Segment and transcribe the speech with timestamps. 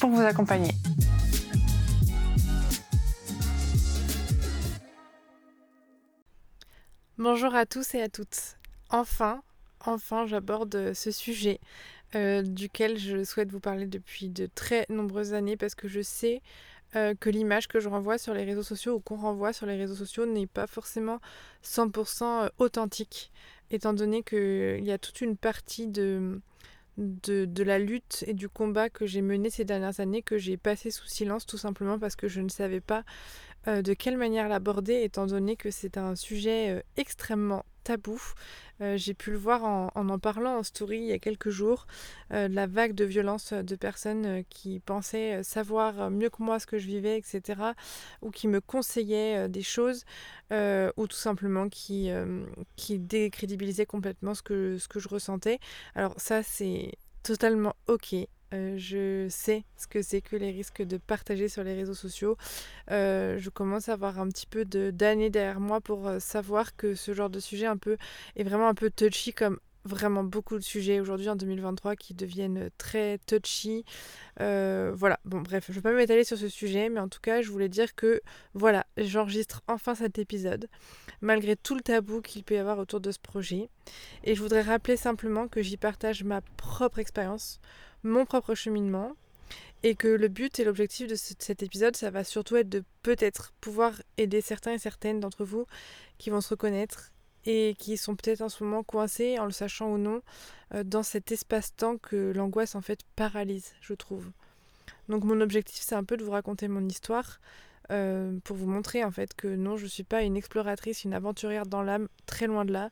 [0.00, 0.72] pour vous accompagner.
[7.18, 8.56] Bonjour à tous et à toutes.
[8.88, 9.42] Enfin,
[9.84, 11.60] enfin, j'aborde ce sujet
[12.14, 16.40] euh, duquel je souhaite vous parler depuis de très nombreuses années parce que je sais
[16.96, 19.76] euh, que l'image que je renvoie sur les réseaux sociaux ou qu'on renvoie sur les
[19.76, 21.20] réseaux sociaux n'est pas forcément
[21.62, 23.30] 100% euh, authentique,
[23.70, 26.40] étant donné qu'il y a toute une partie de,
[27.00, 30.56] de, de, la lutte et du combat que j'ai mené ces dernières années que j'ai
[30.56, 33.04] passé sous silence tout simplement parce que je ne savais pas
[33.66, 38.20] euh, de quelle manière l'aborder, étant donné que c'est un sujet euh, extrêmement tabou.
[38.80, 41.86] Euh, j'ai pu le voir en, en, parlant en story il y a quelques jours,
[42.30, 46.86] la vague de violence de personnes qui pensaient savoir mieux que moi ce que je
[46.86, 47.60] vivais, etc.,
[48.22, 50.04] ou qui me conseillaient des choses,
[50.50, 52.10] ou tout simplement qui,
[52.76, 55.58] qui décrédibilisaient complètement ce que, ce que je ressentais.
[55.94, 56.92] Alors ça, c'est
[57.22, 58.14] totalement ok.
[58.52, 62.36] Euh, je sais ce que c'est que les risques de partager sur les réseaux sociaux.
[62.90, 66.94] Euh, je commence à avoir un petit peu d'années derrière moi pour euh, savoir que
[66.94, 67.78] ce genre de sujet un
[68.36, 72.70] est vraiment un peu touchy comme vraiment beaucoup de sujets aujourd'hui en 2023 qui deviennent
[72.78, 73.84] très touchy.
[74.38, 77.42] voilà, bon bref, je ne vais pas m'étaler sur ce sujet, mais en tout cas,
[77.42, 78.20] je voulais dire que
[78.54, 80.68] voilà, j'enregistre enfin cet épisode,
[81.20, 83.68] malgré tout le tabou qu'il peut y avoir autour de ce projet.
[84.24, 87.60] Et je voudrais rappeler simplement que j'y partage ma propre expérience
[88.02, 89.12] mon propre cheminement
[89.82, 93.52] et que le but et l'objectif de cet épisode, ça va surtout être de peut-être
[93.60, 95.66] pouvoir aider certains et certaines d'entre vous
[96.18, 97.12] qui vont se reconnaître
[97.46, 100.22] et qui sont peut-être en ce moment coincés, en le sachant ou non,
[100.74, 104.30] euh, dans cet espace-temps que l'angoisse en fait paralyse, je trouve.
[105.08, 107.40] Donc mon objectif, c'est un peu de vous raconter mon histoire,
[107.90, 111.14] euh, pour vous montrer en fait que non, je ne suis pas une exploratrice, une
[111.14, 112.90] aventurière dans l'âme, très loin de là,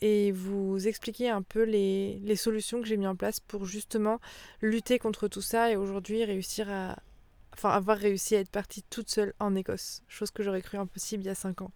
[0.00, 4.20] et vous expliquer un peu les, solutions que j'ai mis en place pour justement
[4.60, 6.98] lutter contre tout ça et aujourd'hui réussir à,
[7.54, 11.22] enfin avoir réussi à être partie toute seule en Écosse, chose que j'aurais cru impossible
[11.22, 11.70] il y a 5 ans.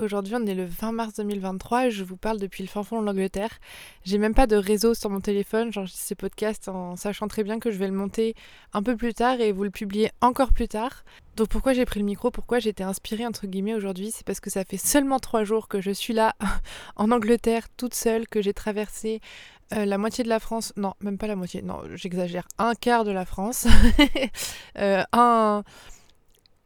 [0.00, 3.00] Aujourd'hui, on est le 20 mars 2023 et je vous parle depuis le fin fond
[3.00, 3.60] de l'Angleterre.
[4.02, 5.72] J'ai même pas de réseau sur mon téléphone.
[5.72, 8.34] J'enregistre ces podcasts en sachant très bien que je vais le monter
[8.72, 11.04] un peu plus tard et vous le publier encore plus tard.
[11.36, 14.50] Donc pourquoi j'ai pris le micro, pourquoi été inspirée entre guillemets aujourd'hui, c'est parce que
[14.50, 16.34] ça fait seulement trois jours que je suis là
[16.96, 19.20] en Angleterre toute seule, que j'ai traversé
[19.74, 23.04] euh, la moitié de la France, non, même pas la moitié, non, j'exagère, un quart
[23.04, 23.66] de la France,
[24.78, 25.62] euh, un,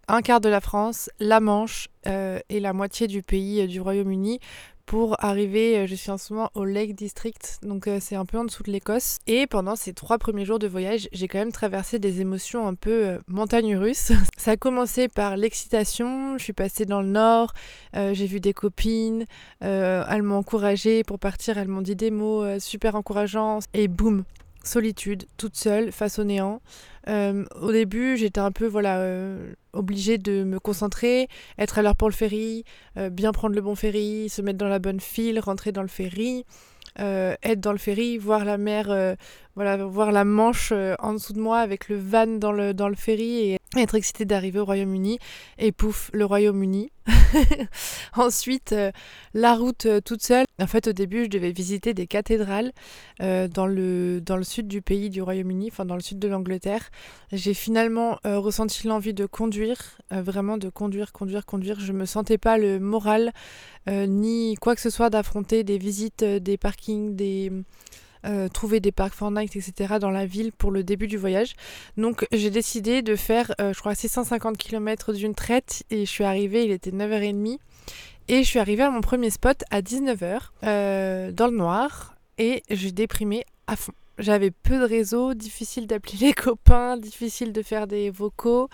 [0.09, 3.81] un quart de la France, la Manche euh, et la moitié du pays euh, du
[3.81, 4.41] Royaume-Uni
[4.87, 8.39] pour arriver, euh, je suis en ce moment au Lake District, donc c'est un peu
[8.39, 9.19] en dessous de l'Écosse.
[9.27, 12.73] Et pendant ces trois premiers jours de voyage, j'ai quand même traversé des émotions un
[12.73, 14.13] peu montagne russes.
[14.39, 17.53] Ça a commencé par l'excitation, je suis passée dans le nord,
[17.93, 19.27] j'ai vu des copines,
[19.61, 24.25] elles m'ont encouragée pour partir, elles m'ont dit des mots super encourageants, et boum,
[24.65, 26.63] solitude, toute seule, face au néant.
[27.07, 29.05] Au début, j'étais un peu voilà
[29.79, 31.29] obligée de me concentrer,
[31.59, 32.65] être à l'heure pour le ferry,
[32.97, 35.89] euh, bien prendre le bon ferry, se mettre dans la bonne file, rentrer dans le
[35.89, 36.45] ferry,
[36.97, 39.17] être dans le ferry, voir la mer
[39.59, 42.95] voilà, voir la Manche en dessous de moi avec le van dans le, dans le
[42.95, 45.19] ferry et être excité d'arriver au Royaume-Uni.
[45.59, 46.93] Et pouf, le Royaume-Uni.
[48.15, 48.73] Ensuite,
[49.35, 50.45] la route toute seule.
[50.63, 52.71] En fait, au début, je devais visiter des cathédrales
[53.19, 56.91] dans, le, dans le sud du pays du Royaume-Uni, enfin dans le sud de l'Angleterre.
[57.33, 61.81] J'ai finalement ressenti l'envie de conduire, vraiment de conduire, conduire, conduire.
[61.81, 63.33] Je me sentais pas le moral
[63.89, 67.51] ni quoi que ce soit d'affronter des visites, des parkings, des
[68.27, 69.95] euh, trouver des parcs Fortnite, etc.
[70.01, 71.55] dans la ville pour le début du voyage.
[71.97, 76.25] Donc j'ai décidé de faire, euh, je crois, 650 km d'une traite et je suis
[76.25, 77.59] arrivée, il était 9h30.
[78.31, 82.63] Et je suis arrivée à mon premier spot à 19h euh, dans le noir et
[82.69, 83.93] j'ai déprimé à fond.
[84.19, 88.69] J'avais peu de réseau, difficile d'appeler les copains, difficile de faire des vocaux.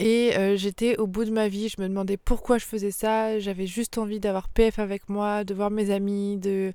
[0.00, 3.40] Et j'étais au bout de ma vie, je me demandais pourquoi je faisais ça.
[3.40, 6.72] J'avais juste envie d'avoir PF avec moi, de voir mes amis, de,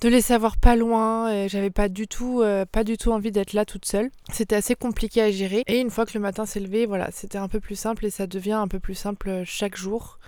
[0.00, 1.32] de les savoir pas loin.
[1.32, 4.10] Et j'avais pas du tout, euh, pas du tout envie d'être là toute seule.
[4.32, 5.64] C'était assez compliqué à gérer.
[5.66, 8.10] Et une fois que le matin s'est levé, voilà, c'était un peu plus simple et
[8.10, 10.18] ça devient un peu plus simple euh, chaque jour.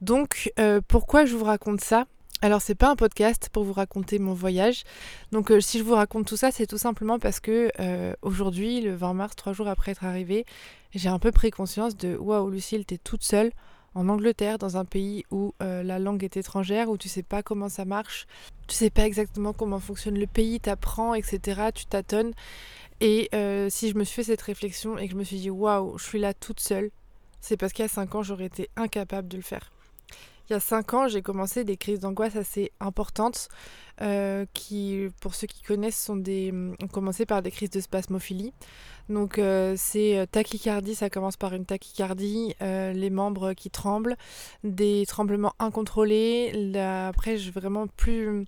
[0.00, 2.04] Donc, euh, pourquoi je vous raconte ça?
[2.42, 4.82] Alors c'est pas un podcast pour vous raconter mon voyage.
[5.32, 7.70] Donc si je vous raconte tout ça, c'est tout simplement parce que
[8.20, 10.44] aujourd'hui, le 20 mars, trois jours après être arrivée,
[10.94, 13.50] j'ai un peu pris conscience de waouh Lucille, t'es toute seule
[13.94, 17.42] en Angleterre, dans un pays où euh, la langue est étrangère, où tu sais pas
[17.42, 18.26] comment ça marche,
[18.66, 21.68] tu sais pas exactement comment fonctionne le pays, t'apprends, etc.
[21.74, 22.32] Tu tâtonnes.
[23.00, 25.50] Et euh, si je me suis fait cette réflexion et que je me suis dit
[25.50, 26.90] waouh, je suis là toute seule,
[27.40, 29.73] c'est parce qu'il y a 5 ans, j'aurais été incapable de le faire.
[30.48, 33.48] Il y a 5 ans, j'ai commencé des crises d'angoisse assez importantes
[34.02, 36.52] euh, qui, pour ceux qui connaissent, sont des,
[36.82, 38.52] ont commencé par des crises de spasmophilie.
[39.08, 44.16] Donc euh, c'est euh, tachycardie, ça commence par une tachycardie, les membres qui tremblent,
[44.64, 46.52] des tremblements incontrôlés.
[46.76, 48.44] après, vraiment plus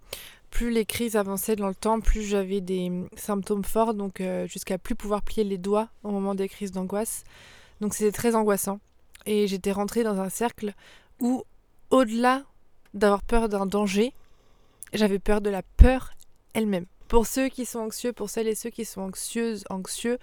[0.50, 4.94] plus les crises avançaient dans le temps, plus j'avais des symptômes forts, donc jusqu'à plus
[4.94, 7.24] pouvoir plier les doigts au moment des crises d'angoisse.
[7.80, 8.80] Donc c'était très angoissant.
[9.26, 10.72] Et j'étais rentrée dans un cercle
[11.20, 11.44] où,
[11.90, 12.42] au-delà
[12.94, 14.12] d'avoir peur d'un danger,
[14.92, 16.12] j'avais peur de la peur
[16.54, 16.86] elle-même.
[17.08, 20.18] Pour ceux qui sont anxieux, pour celles et ceux qui sont anxieuses, anxieux,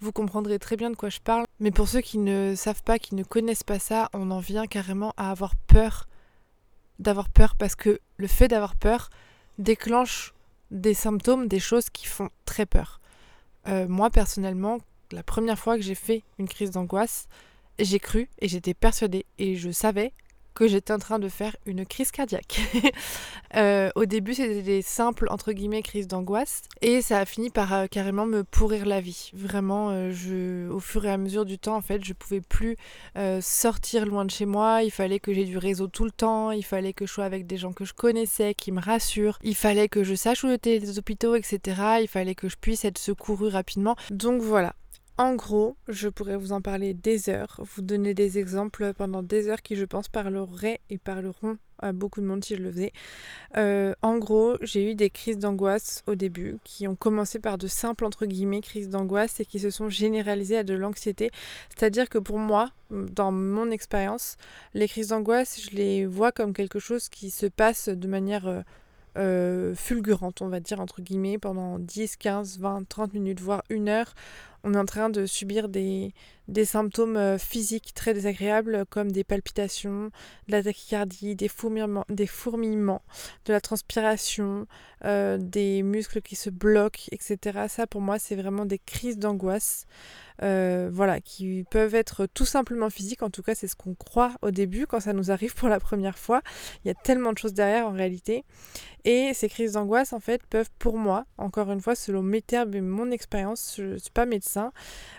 [0.00, 1.44] vous comprendrez très bien de quoi je parle.
[1.58, 4.66] Mais pour ceux qui ne savent pas, qui ne connaissent pas ça, on en vient
[4.66, 6.06] carrément à avoir peur
[6.98, 9.10] d'avoir peur parce que le fait d'avoir peur
[9.58, 10.34] déclenche
[10.70, 13.00] des symptômes, des choses qui font très peur.
[13.68, 14.78] Euh, moi personnellement,
[15.10, 17.26] la première fois que j'ai fait une crise d'angoisse,
[17.78, 20.12] j'ai cru et j'étais persuadée et je savais
[20.54, 22.60] que j'étais en train de faire une crise cardiaque.
[23.56, 26.62] Euh, au début, c'était des simples, entre guillemets, crises d'angoisse.
[26.82, 29.32] Et ça a fini par euh, carrément me pourrir la vie.
[29.34, 32.76] Vraiment, euh, je, au fur et à mesure du temps, en fait, je pouvais plus
[33.40, 34.84] sortir loin de chez moi.
[34.84, 36.52] Il fallait que j'ai du réseau tout le temps.
[36.52, 39.40] Il fallait que je sois avec des gens que je connaissais, qui me rassurent.
[39.42, 41.58] Il fallait que je sache où étaient les hôpitaux, etc.
[42.02, 43.96] Il fallait que je puisse être secourue rapidement.
[44.12, 44.74] Donc voilà,
[45.20, 49.48] en gros, je pourrais vous en parler des heures, vous donner des exemples pendant des
[49.48, 52.92] heures qui, je pense, parleraient et parleront à beaucoup de monde si je le faisais.
[53.58, 57.66] Euh, en gros, j'ai eu des crises d'angoisse au début qui ont commencé par de
[57.66, 61.30] simples, entre guillemets, crises d'angoisse et qui se sont généralisées à de l'anxiété.
[61.68, 64.38] C'est-à-dire que pour moi, dans mon expérience,
[64.72, 68.48] les crises d'angoisse, je les vois comme quelque chose qui se passe de manière...
[68.48, 68.62] Euh,
[69.18, 73.88] euh, fulgurante, on va dire, entre guillemets, pendant 10, 15, 20, 30 minutes, voire une
[73.88, 74.14] heure,
[74.64, 76.12] on est en train de subir des,
[76.50, 80.10] des symptômes euh, physiques très désagréables comme des palpitations,
[80.48, 83.02] de la tachycardie, des fourmillements, des fourmillements
[83.46, 84.66] de la transpiration,
[85.04, 87.66] euh, des muscles qui se bloquent, etc.
[87.68, 89.86] Ça pour moi c'est vraiment des crises d'angoisse.
[90.42, 94.32] Euh, voilà, qui peuvent être tout simplement physiques, en tout cas c'est ce qu'on croit
[94.40, 96.40] au début quand ça nous arrive pour la première fois.
[96.82, 98.44] Il y a tellement de choses derrière en réalité.
[99.04, 102.74] Et ces crises d'angoisse en fait peuvent pour moi, encore une fois selon mes termes
[102.74, 104.49] et mon expérience, je ne suis pas médecin,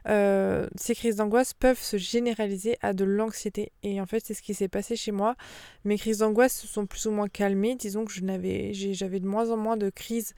[0.06, 3.72] ces crises d'angoisse peuvent se généraliser à de l'anxiété.
[3.84, 5.36] Et en fait, c'est ce qui s'est passé chez moi.
[5.86, 7.76] Mes crises d'angoisse se sont plus ou moins calmées.
[7.76, 10.34] Disons que j'avais de moins en moins de crises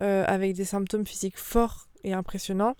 [0.00, 2.74] euh, avec des symptômes physiques forts impressionnant.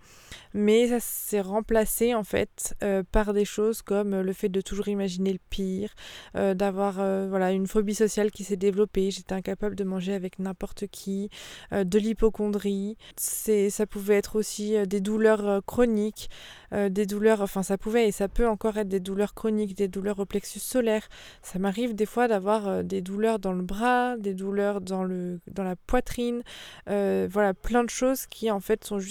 [0.54, 4.60] Mais ça s'est remplacé en fait euh, par des choses comme euh, le fait de
[4.60, 5.90] toujours imaginer le pire,
[6.36, 6.94] euh, d'avoir
[7.28, 9.10] voilà une phobie sociale qui s'est développée.
[9.10, 11.30] J'étais incapable de manger avec n'importe qui,
[11.72, 12.96] de l'hypochondrie.
[13.16, 16.30] C'est ça pouvait être aussi des douleurs chroniques,
[16.72, 20.18] des douleurs, enfin ça pouvait et ça peut encore être des douleurs chroniques, des douleurs
[20.18, 21.08] au plexus solaire.
[21.42, 25.64] Ça m'arrive des fois d'avoir des douleurs dans le bras, des douleurs dans le dans
[25.64, 26.42] la poitrine,
[26.86, 29.07] voilà plein de choses qui en fait sont juste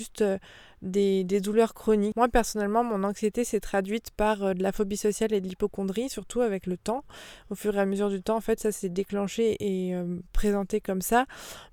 [0.81, 2.15] des, douleurs chroniques.
[2.15, 6.41] Moi personnellement, mon anxiété s'est traduite par de la phobie sociale et de l'hypochondrie, surtout
[6.41, 7.03] avec le temps.
[7.49, 9.95] Au fur et à mesure du temps, en fait, ça s'est déclenché et
[10.33, 11.25] présenté comme ça.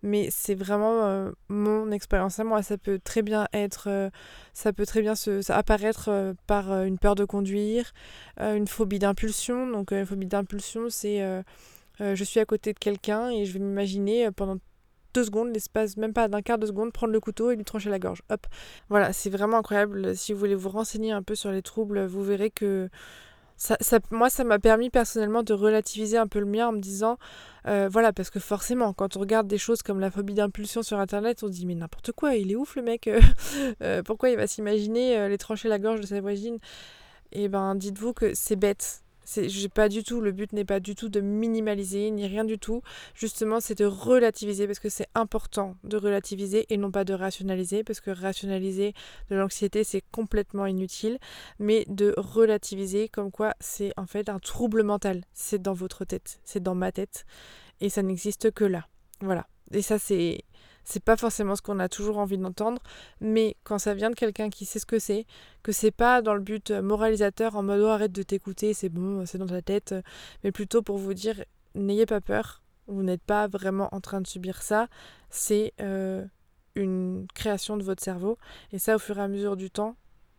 [0.02, 2.62] Mais c'est vraiment mon expérience à moi.
[2.62, 4.10] Ça peut très bien être,
[4.52, 7.92] ça peut très bien se, apparaître par une peur de conduire,
[8.38, 9.66] une phobie d'impulsion.
[9.66, 11.22] Donc, une phobie d'impulsion, c'est
[12.00, 14.58] je suis à côté de quelqu'un et je vais m'imaginer pendant
[15.14, 17.90] deux secondes, l'espace même pas d'un quart de seconde, prendre le couteau et lui trancher
[17.90, 18.22] la gorge.
[18.30, 18.46] Hop.
[18.88, 20.16] Voilà, c'est vraiment incroyable.
[20.16, 22.88] Si vous voulez vous renseigner un peu sur les troubles, vous verrez que
[23.56, 23.76] ça,
[24.10, 27.18] moi, ça m'a permis personnellement de relativiser un peu le mien en me disant,
[27.66, 30.98] euh, voilà, parce que forcément, quand on regarde des choses comme la phobie d'impulsion sur
[30.98, 34.36] Internet, on se dit, mais n'importe quoi, il est ouf le mec, euh, pourquoi il
[34.36, 36.58] va s'imaginer euh, les trancher la gorge de sa voisine?
[37.32, 40.94] Eh ben, dites-vous que c'est bête, j'ai pas du tout, le but n'est pas du
[40.94, 42.82] tout de minimaliser ni rien du tout.
[43.14, 47.84] Justement, c'est de relativiser parce que c'est important de relativiser et non pas de rationaliser
[47.84, 48.94] parce que rationaliser
[49.30, 51.18] de l'anxiété c'est complètement inutile,
[51.58, 55.22] mais de relativiser comme quoi c'est en fait un trouble mental.
[55.32, 57.24] C'est dans votre tête, c'est dans ma tête
[57.80, 58.86] et ça n'existe que là.
[59.20, 59.46] Voilà.
[59.72, 60.44] Et ça c'est
[60.84, 62.80] c'est pas forcément ce qu'on a toujours envie d'entendre,
[63.20, 65.26] mais quand ça vient de quelqu'un qui sait ce que c'est,
[65.62, 68.90] que c'est pas dans le but euh, moralisateur en mode oh, arrête de t'écouter, c'est
[68.90, 70.02] bon, c'est dans ta tête, euh,
[70.44, 74.26] mais plutôt pour vous dire n'ayez pas peur, vous n'êtes pas vraiment en train de
[74.26, 74.88] subir ça,
[75.30, 76.24] c'est euh,
[76.74, 78.38] une création de votre cerveau,
[78.72, 79.96] et ça au fur et à mesure du temps,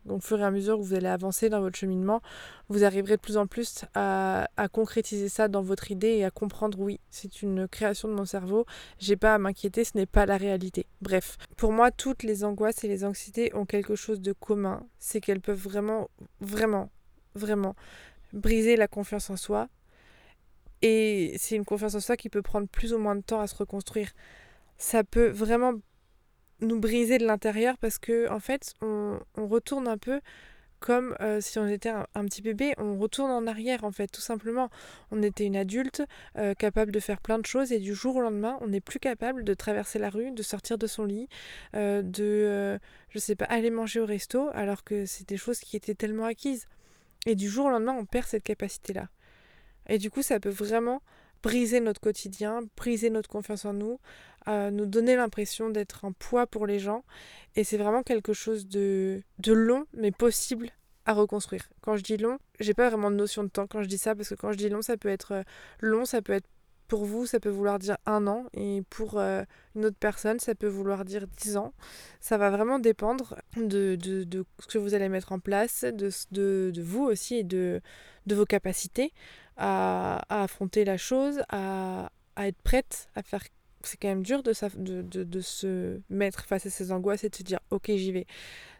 [0.08, 2.20] au fur et à mesure que vous allez avancer dans votre cheminement,
[2.68, 6.78] vous arriverez de plus en plus à, concrétiser ça dans votre idée et à comprendre
[6.80, 8.66] oui, c'est une création de mon cerveau,
[8.98, 10.86] j'ai pas à m'inquiéter, ce n'est pas la réalité.
[11.00, 15.20] Bref, pour moi, toutes les angoisses et les anxiétés ont quelque chose de commun, c'est
[15.20, 16.08] qu'elles peuvent vraiment,
[16.40, 16.90] vraiment,
[17.34, 17.74] vraiment
[18.32, 19.68] briser la confiance en soi.
[20.82, 23.46] Et c'est une confiance en soi qui peut prendre plus ou moins de temps à
[23.46, 24.10] se reconstruire.
[24.78, 25.72] Ça peut vraiment
[26.60, 30.20] nous briser de l'intérieur parce que en fait on, retourne un peu
[30.78, 34.20] comme euh, si on était un, petit bébé, on retourne en arrière en fait, tout
[34.20, 34.68] simplement.
[35.10, 36.02] On était une adulte
[36.36, 38.98] euh, capable de faire plein de choses et du jour au lendemain, on n'est plus
[38.98, 41.28] capable de traverser la rue, de sortir de son lit,
[41.74, 45.76] euh, de, je sais pas, aller manger au resto, alors que c'est des choses qui
[45.76, 46.66] étaient tellement acquises.
[47.24, 49.08] Et du jour au lendemain, on perd cette capacité-là.
[49.88, 51.00] Et du coup, ça peut vraiment
[51.42, 53.98] briser notre quotidien, briser notre confiance en nous,
[54.46, 57.04] nous donner l'impression d'être un poids pour les gens.
[57.56, 60.70] Et c'est vraiment quelque chose de, de long, mais possible
[61.06, 61.68] à reconstruire.
[61.80, 64.14] Quand je dis long, j'ai pas vraiment de notion de temps quand je dis ça,
[64.14, 65.42] parce que quand je dis long, ça peut être euh,
[65.80, 66.48] long, ça peut être
[66.88, 69.42] pour vous, ça peut vouloir dire un an, et pour euh,
[69.74, 71.72] une autre personne, ça peut vouloir dire dix ans.
[72.20, 76.10] Ça va vraiment dépendre de, de, de, ce que vous allez mettre en place, de,
[76.30, 77.80] de vous aussi et de,
[78.26, 79.12] de vos capacités
[79.56, 83.44] à, affronter la chose, à, être prête à faire
[83.82, 87.60] c'est quand même dur de, se mettre face à ces angoisses et de se dire
[87.70, 88.26] ok j'y vais.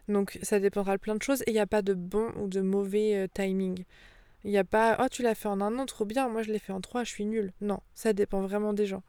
[0.09, 2.47] Donc ça dépendra de plein de choses et il n'y a pas de bon ou
[2.47, 3.85] de mauvais euh, timing.
[4.43, 6.51] Il n'y a pas oh tu l'as fait en un an trop bien, moi je
[6.51, 7.53] l'ai fait en trois, je suis nulle.
[7.61, 9.03] Non, ça dépend vraiment des gens.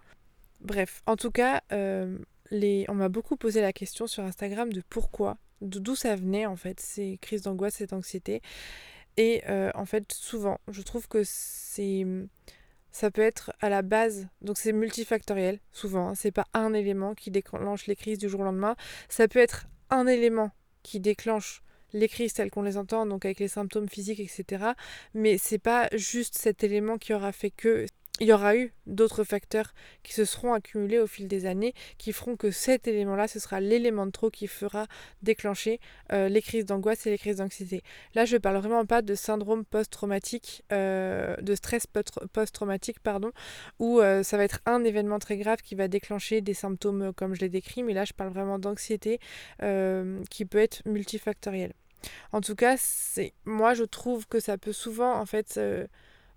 [0.60, 2.18] Bref, en tout cas, euh,
[2.52, 6.80] on m'a beaucoup posé la question sur Instagram de pourquoi, d'où ça venait en fait
[6.80, 8.42] ces crises d'angoisse, cette anxiété.
[9.18, 12.06] Et euh, en fait, souvent, je trouve que c'est
[12.92, 16.14] ça peut être à la base, donc c'est multifactoriel souvent, hein.
[16.14, 18.76] c'est pas un élément qui déclenche les crises du jour au lendemain,
[19.08, 20.50] ça peut être un élément
[20.82, 24.72] qui déclenche les crises telles qu'on les entend, donc avec les symptômes physiques, etc.
[25.14, 27.86] Mais c'est pas juste cet élément qui aura fait que
[28.20, 32.12] il y aura eu d'autres facteurs qui se seront accumulés au fil des années qui
[32.12, 34.86] feront que cet élément-là, ce sera l'élément de trop qui fera
[35.22, 35.80] déclencher
[36.12, 37.82] euh, les crises d'angoisse et les crises d'anxiété.
[38.14, 41.86] Là, je ne parle vraiment pas de syndrome post-traumatique, euh, de stress
[42.32, 43.30] post-traumatique, pardon,
[43.78, 47.34] où euh, ça va être un événement très grave qui va déclencher des symptômes comme
[47.34, 49.20] je l'ai décrit, mais là, je parle vraiment d'anxiété
[50.30, 51.72] qui peut être multifactorielle.
[52.32, 52.76] En tout cas,
[53.44, 55.58] moi, je trouve que ça peut souvent, en fait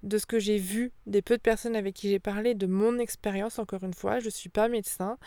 [0.03, 2.97] de ce que j'ai vu, des peu de personnes avec qui j'ai parlé, de mon
[2.99, 5.17] expérience, encore une fois, je ne suis pas médecin,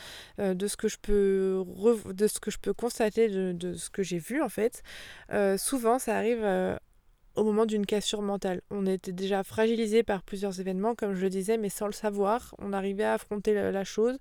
[0.40, 1.64] euh, de, ce que je peux
[2.12, 4.82] de ce que je peux constater, de, ce que j'ai vu en fait,
[5.32, 6.76] euh, souvent ça arrive euh,
[7.36, 8.62] au moment d'une cassure mentale.
[8.70, 12.54] On était déjà fragilisé par plusieurs événements, comme je le disais, mais sans le savoir.
[12.58, 14.18] On arrivait à affronter la, chose,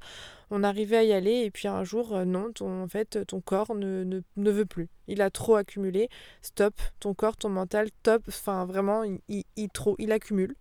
[0.50, 3.42] on arrivait à y aller, et puis un jour, euh, non, ton, en fait, ton
[3.42, 4.90] corps ne, ne, ne, veut plus.
[5.08, 6.10] Il a trop accumulé.
[6.42, 8.24] Stop, ton corps, ton mental, top.
[8.28, 10.56] Enfin, vraiment, il, trop, il accumule.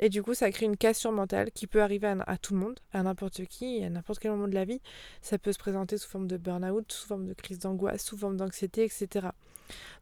[0.00, 2.60] Et du coup, ça crée une cassure mentale qui peut arriver à, à tout le
[2.60, 4.80] monde, à n'importe qui, à n'importe quel moment de la vie.
[5.20, 8.36] Ça peut se présenter sous forme de burn-out, sous forme de crise d'angoisse, sous forme
[8.36, 9.28] d'anxiété, etc.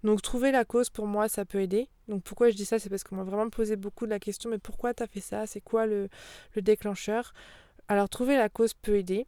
[0.05, 1.89] Donc trouver la cause pour moi ça peut aider.
[2.09, 4.51] Donc pourquoi je dis ça c'est parce qu'on m'a vraiment posé beaucoup de la question
[4.51, 5.47] mais pourquoi t'as fait ça?
[5.47, 6.09] C'est quoi le,
[6.55, 7.33] le déclencheur?
[7.89, 9.27] Alors trouver la cause peut aider.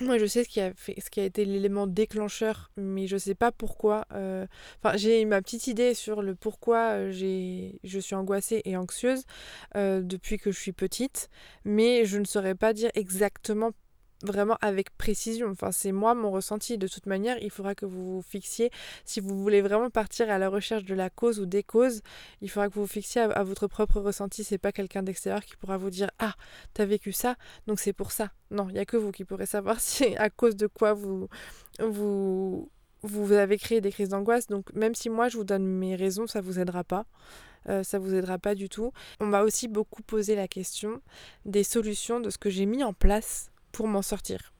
[0.00, 3.16] moi, je sais ce qui a, fait, ce qui a été l'élément déclencheur, mais je
[3.16, 4.04] sais pas pourquoi.
[4.12, 4.46] euh,
[4.82, 9.24] Enfin, j'ai ma petite idée sur le pourquoi euh, je suis angoissée et anxieuse
[9.76, 11.28] euh, depuis que je suis petite,
[11.64, 13.70] mais je ne saurais pas dire exactement
[14.22, 15.48] vraiment avec précision.
[15.50, 16.78] Enfin, c'est moi mon ressenti.
[16.78, 18.70] De toute manière, il faudra que vous vous fixiez,
[19.04, 22.02] si vous voulez vraiment partir à la recherche de la cause ou des causes,
[22.40, 24.44] il faudra que vous vous fixiez à, votre propre ressenti.
[24.44, 26.34] C'est pas quelqu'un d'extérieur qui pourra vous dire Ah,
[26.74, 27.36] t'as vécu ça,
[27.66, 28.30] donc c'est pour ça.
[28.50, 31.28] Non, il n'y a que vous qui pourrez savoir si à cause de quoi vous,
[31.80, 32.70] vous,
[33.02, 34.46] vous avez créé des crises d'angoisse.
[34.46, 37.06] Donc, même si moi je vous donne mes raisons, ça vous aidera pas.
[37.68, 38.92] Euh, ça vous aidera pas du tout.
[39.20, 41.00] On m'a aussi beaucoup posé la question
[41.44, 44.52] des solutions de ce que j'ai mis en place pour m'en sortir.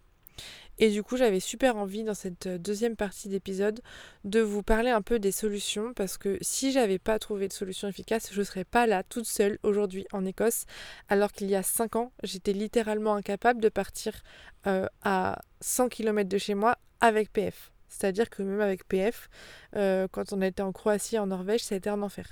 [0.78, 3.80] Et du coup, j'avais super envie dans cette euh, deuxième partie d'épisode
[4.24, 7.88] de vous parler un peu des solutions parce que si j'avais pas trouvé de solution
[7.88, 10.64] efficace, je serais pas là toute seule aujourd'hui en Écosse
[11.08, 14.22] alors qu'il y a 5 ans, j'étais littéralement incapable de partir
[14.66, 17.71] euh, à 100 km de chez moi avec PF.
[17.92, 19.28] C'est-à-dire que même avec PF,
[19.76, 22.26] euh, quand on était en Croatie, en Norvège, ça a été un enfer.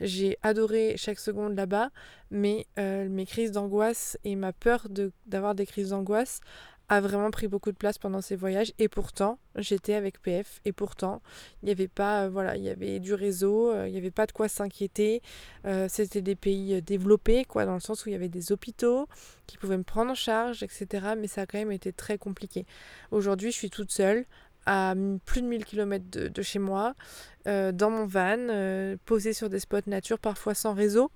[0.00, 1.90] J'ai adoré chaque seconde là-bas,
[2.30, 4.88] mais euh, mes crises d'angoisse et ma peur
[5.26, 6.40] d'avoir des crises d'angoisse
[6.88, 8.72] a vraiment pris beaucoup de place pendant ces voyages.
[8.78, 10.60] Et pourtant, j'étais avec PF.
[10.64, 11.22] Et pourtant,
[11.62, 14.26] il n'y avait pas, euh, voilà, il y avait du réseau, il n'y avait pas
[14.26, 15.20] de quoi s'inquiéter.
[15.88, 19.08] C'était des pays développés, quoi, dans le sens où il y avait des hôpitaux
[19.46, 20.86] qui pouvaient me prendre en charge, etc.
[21.18, 22.66] Mais ça a quand même été très compliqué.
[23.10, 24.24] Aujourd'hui, je suis toute seule
[24.66, 26.94] à plus de 1000 km de, chez moi,
[27.46, 31.10] euh, dans mon van, euh, posée sur des spots nature, parfois sans réseau.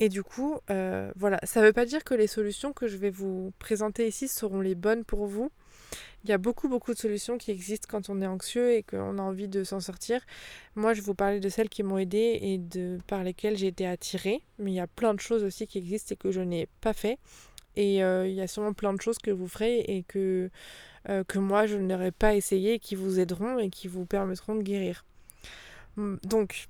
[0.00, 2.96] Et du coup, euh, voilà, ça ne veut pas dire que les solutions que je
[2.96, 5.52] vais vous présenter ici seront les bonnes pour vous.
[6.24, 9.18] Il y a beaucoup, beaucoup de solutions qui existent quand on est anxieux et qu'on
[9.18, 10.20] a envie de s'en sortir.
[10.76, 13.86] Moi, je vous parler de celles qui m'ont aidé et de, par lesquelles j'ai été
[13.86, 14.42] attirée.
[14.58, 16.92] Mais il y a plein de choses aussi qui existent et que je n'ai pas
[16.92, 17.18] fait.
[17.76, 20.50] Et euh, il y a sûrement plein de choses que vous ferez et que,
[21.08, 24.54] euh, que moi, je n'aurais pas essayé et qui vous aideront et qui vous permettront
[24.54, 25.04] de guérir.
[25.96, 26.68] Hum, Donc,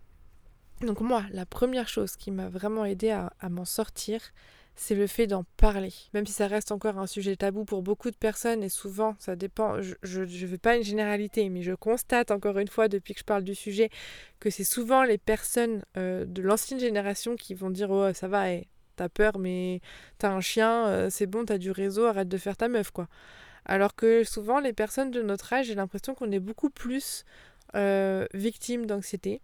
[0.81, 4.21] donc moi, la première chose qui m'a vraiment aidé à, à m'en sortir,
[4.75, 5.93] c'est le fait d'en parler.
[6.15, 9.37] Même si ça reste encore un sujet tabou pour beaucoup de personnes, et souvent, ça
[9.37, 13.21] dépend, je ne fais pas une généralité, mais je constate encore une fois, depuis que
[13.21, 13.91] je parle du sujet,
[14.41, 18.51] que c'est souvent les personnes euh, de l'ancienne génération qui vont dire «Oh, ça va,
[18.53, 19.81] eh, t'as peur, mais
[20.19, 23.09] t'as un chien, euh, c'est bon, t'as du réseau, arrête de faire ta meuf, quoi.»
[23.65, 27.25] Alors que souvent, les personnes de notre âge, j'ai l'impression qu'on est beaucoup plus
[27.75, 29.41] euh, victimes d'anxiété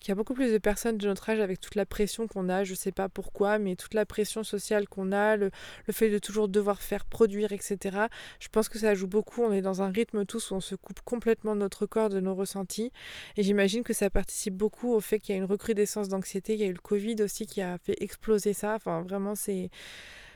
[0.00, 2.48] qu'il y a beaucoup plus de personnes de notre âge avec toute la pression qu'on
[2.48, 5.50] a, je sais pas pourquoi, mais toute la pression sociale qu'on a, le,
[5.86, 8.06] le fait de toujours devoir faire produire, etc.
[8.40, 10.74] Je pense que ça joue beaucoup, on est dans un rythme tous où on se
[10.74, 12.92] coupe complètement de notre corps, de nos ressentis,
[13.36, 16.60] et j'imagine que ça participe beaucoup au fait qu'il y a une recrudescence d'anxiété, il
[16.60, 19.70] y a eu le Covid aussi qui a fait exploser ça, enfin vraiment c'est...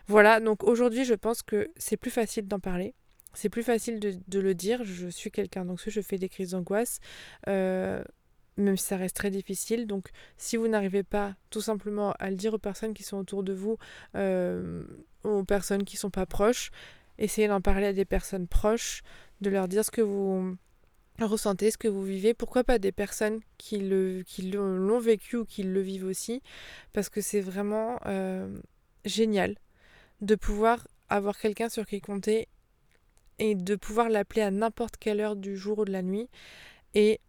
[0.06, 2.94] Voilà, donc aujourd'hui je pense que c'est plus facile d'en parler.
[3.32, 4.82] C'est plus facile de, de le dire.
[4.82, 6.98] Je suis quelqu'un d'anxieux, je fais des crises d'angoisse.
[7.46, 8.02] Euh,
[8.56, 9.86] même si ça reste très difficile.
[9.86, 13.42] Donc, si vous n'arrivez pas tout simplement à le dire aux personnes qui sont autour
[13.42, 13.78] de vous,
[14.16, 14.84] euh,
[15.24, 16.70] aux personnes qui sont pas proches,
[17.18, 19.02] essayez d'en parler à des personnes proches,
[19.40, 20.56] de leur dire ce que vous
[21.18, 22.34] ressentez, ce que vous vivez.
[22.34, 26.42] Pourquoi pas des personnes qui le qui l'ont l'ont vécu ou qui le vivent aussi,
[26.92, 28.48] parce que c'est vraiment euh,
[29.04, 29.56] génial
[30.20, 32.48] de pouvoir avoir quelqu'un sur qui compter
[33.38, 36.28] et de pouvoir l'appeler à n'importe quelle heure du jour ou de la nuit
[36.94, 37.20] et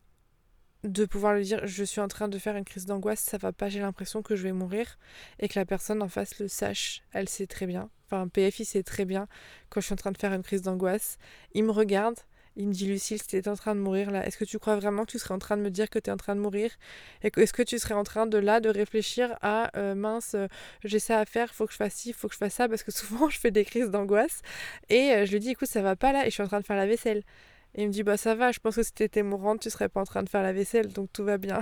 [0.84, 3.52] de pouvoir lui dire je suis en train de faire une crise d'angoisse, ça va
[3.52, 4.98] pas, j'ai l'impression que je vais mourir
[5.40, 7.90] et que la personne en face le sache, elle sait très bien.
[8.08, 9.28] Enfin, PFI sait très bien
[9.70, 11.18] quand je suis en train de faire une crise d'angoisse.
[11.54, 12.18] Il me regarde,
[12.58, 14.60] il me dit Lucille, si tu es en train de mourir là, est-ce que tu
[14.60, 16.36] crois vraiment que tu serais en train de me dire que tu es en train
[16.36, 16.72] de mourir?
[17.24, 20.48] Et est-ce que tu serais en train de là de réfléchir à euh, mince, euh,
[20.84, 22.84] j'ai ça à faire, faut que je fasse ci, faut que je fasse ça parce
[22.84, 24.42] que souvent je fais des crises d'angoisse
[24.90, 26.60] et euh, je lui dis écoute, ça va pas là et je suis en train
[26.60, 27.24] de faire la vaisselle.
[27.76, 30.02] Il me dit bah ça va, je pense que si t'étais mourante, tu serais pas
[30.02, 31.60] en train de faire la vaisselle, donc tout va bien.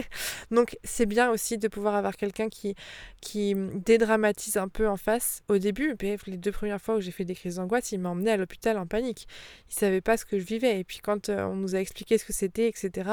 [0.50, 2.74] donc c'est bien aussi de pouvoir avoir quelqu'un qui,
[3.20, 5.42] qui dédramatise un peu en face.
[5.48, 5.96] Au début,
[6.26, 8.76] les deux premières fois où j'ai fait des crises d'angoisse, il m'a emmené à l'hôpital
[8.76, 9.28] en panique.
[9.70, 10.80] Il savait pas ce que je vivais.
[10.80, 13.10] Et puis quand euh, on nous a expliqué ce que c'était, etc.,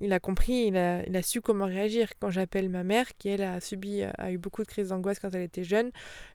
[0.00, 2.10] il a compris, il a, il a su comment réagir.
[2.20, 5.34] Quand j'appelle ma mère, qui elle a subi, a eu beaucoup de crises d'angoisse quand
[5.34, 5.90] elle était jeune,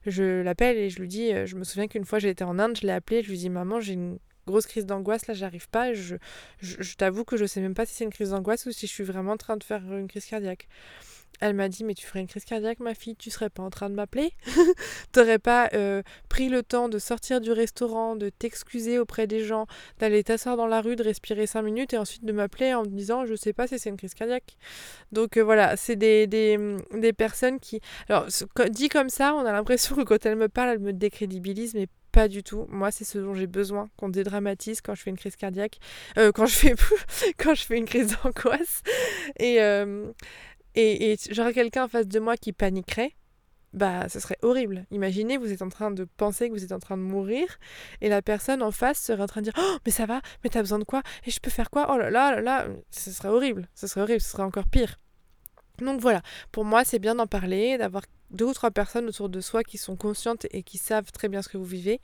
[0.06, 2.76] je l'appelle et je lui dis, euh, je me souviens qu'une fois j'étais en Inde,
[2.80, 5.94] je l'ai appelée, je lui dis maman, j'ai une grosse crise d'angoisse, là j'arrive pas,
[5.94, 6.16] je,
[6.60, 8.92] je, t'avoue que je sais même pas si c'est une crise d'angoisse ou si je
[8.92, 10.68] suis vraiment en train de faire une crise cardiaque.
[11.40, 13.70] Elle m'a dit mais tu ferais une crise cardiaque ma fille, tu serais pas en
[13.70, 14.32] train de m'appeler?
[15.12, 19.66] T'aurais pas euh, pris le temps de sortir du restaurant, de t'excuser auprès des gens,
[19.98, 22.88] d'aller t'asseoir dans la rue, de respirer 5 minutes et ensuite de m'appeler en me
[22.88, 24.56] disant je sais pas si c'est une crise cardiaque.
[25.12, 27.80] Donc euh, voilà, c'est des, des, des, personnes qui...
[28.08, 28.26] Alors
[28.70, 31.88] dit comme ça, on a l'impression que quand elle me parle, elle me décrédibilise, mais
[32.14, 32.66] pas du tout.
[32.68, 35.80] Moi, c'est ce dont j'ai besoin, qu'on dédramatise quand je fais une crise cardiaque,
[36.16, 36.74] euh, quand je fais
[37.38, 38.82] quand je fais une crise d'angoisse.
[39.40, 40.12] Et, euh,
[40.76, 43.12] et, et j'aurais quelqu'un en face de moi qui paniquerait
[43.72, 44.86] bah ce serait horrible.
[44.92, 47.58] Imaginez, vous êtes en train de penser que vous êtes en train de mourir
[48.00, 50.50] et la personne en face serait en train de dire "Oh, mais ça va, mais
[50.50, 51.02] t'as besoin de quoi?
[51.26, 51.88] Et je peux faire quoi?
[51.92, 53.68] Oh là là là là, ce serait horrible.
[53.74, 55.00] Ce serait horrible, ce serait encore pire.
[55.78, 56.22] Donc voilà,
[56.52, 59.78] pour moi, c'est bien d'en parler, d'avoir deux ou trois personnes autour de soi qui
[59.78, 62.00] sont conscientes et qui savent très bien ce que vous vivez,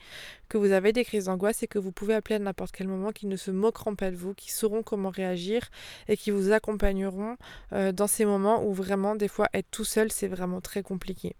[0.48, 3.10] que vous avez des crises d'angoisse et que vous pouvez appeler à n'importe quel moment,
[3.10, 5.70] qui ne se moqueront pas de vous, qui sauront comment réagir
[6.08, 7.36] et qui vous accompagneront
[7.72, 11.34] euh, dans ces moments où vraiment, des fois, être tout seul, c'est vraiment très compliqué.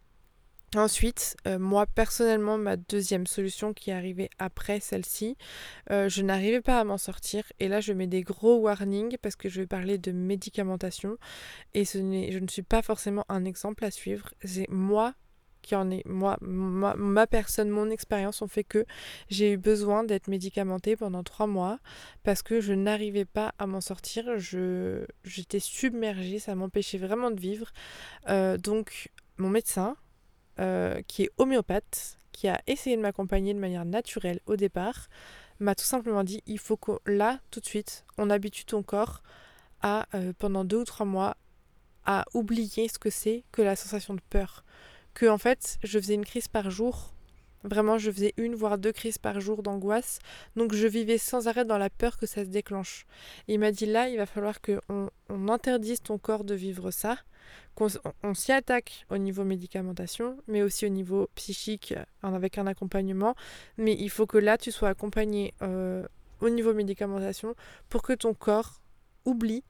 [0.77, 5.37] Ensuite, euh, moi personnellement, ma deuxième solution qui est arrivée après celle-ci,
[5.91, 7.45] euh, je n'arrivais pas à m'en sortir.
[7.59, 11.17] Et là, je mets des gros warnings parce que je vais parler de médicamentation.
[11.75, 14.33] Et ce je ne suis pas forcément un exemple à suivre.
[14.45, 15.15] C'est moi
[15.63, 18.87] qui en ai, moi, ma, personne, mon expérience ont fait que
[19.29, 21.81] j'ai eu besoin d'être médicamentée pendant trois mois
[22.23, 24.39] parce que je n'arrivais pas à m'en sortir.
[24.39, 27.73] J'étais submergée, ça m'empêchait vraiment de vivre.
[28.29, 29.97] Euh, donc, mon médecin,
[30.59, 35.09] euh, qui est homéopathe, qui a essayé de m'accompagner de manière naturelle au départ,
[35.59, 39.23] m'a tout simplement dit il faut que là, tout de suite, on habitue ton corps
[39.83, 41.37] à, euh, pendant deux ou trois mois,
[42.07, 44.65] à oublier ce que c'est que la sensation de peur.
[45.15, 47.15] Que en fait, je faisais une crise par jour.
[47.63, 50.19] Vraiment, je faisais une voire deux crises par jour d'angoisse.
[50.57, 53.07] Donc, je vivais sans arrêt dans la peur que ça se déclenche.
[53.49, 57.19] il m'a dit là, il va falloir qu'on on interdise ton corps de vivre ça
[58.23, 63.35] on, s'y attaque au niveau médicamentation, mais aussi au niveau psychique euh, avec un accompagnement.
[63.79, 66.07] Mais il faut que là, tu sois accompagné euh,
[66.41, 67.55] au niveau médicamentation
[67.89, 68.81] pour que ton corps
[69.25, 69.65] oublie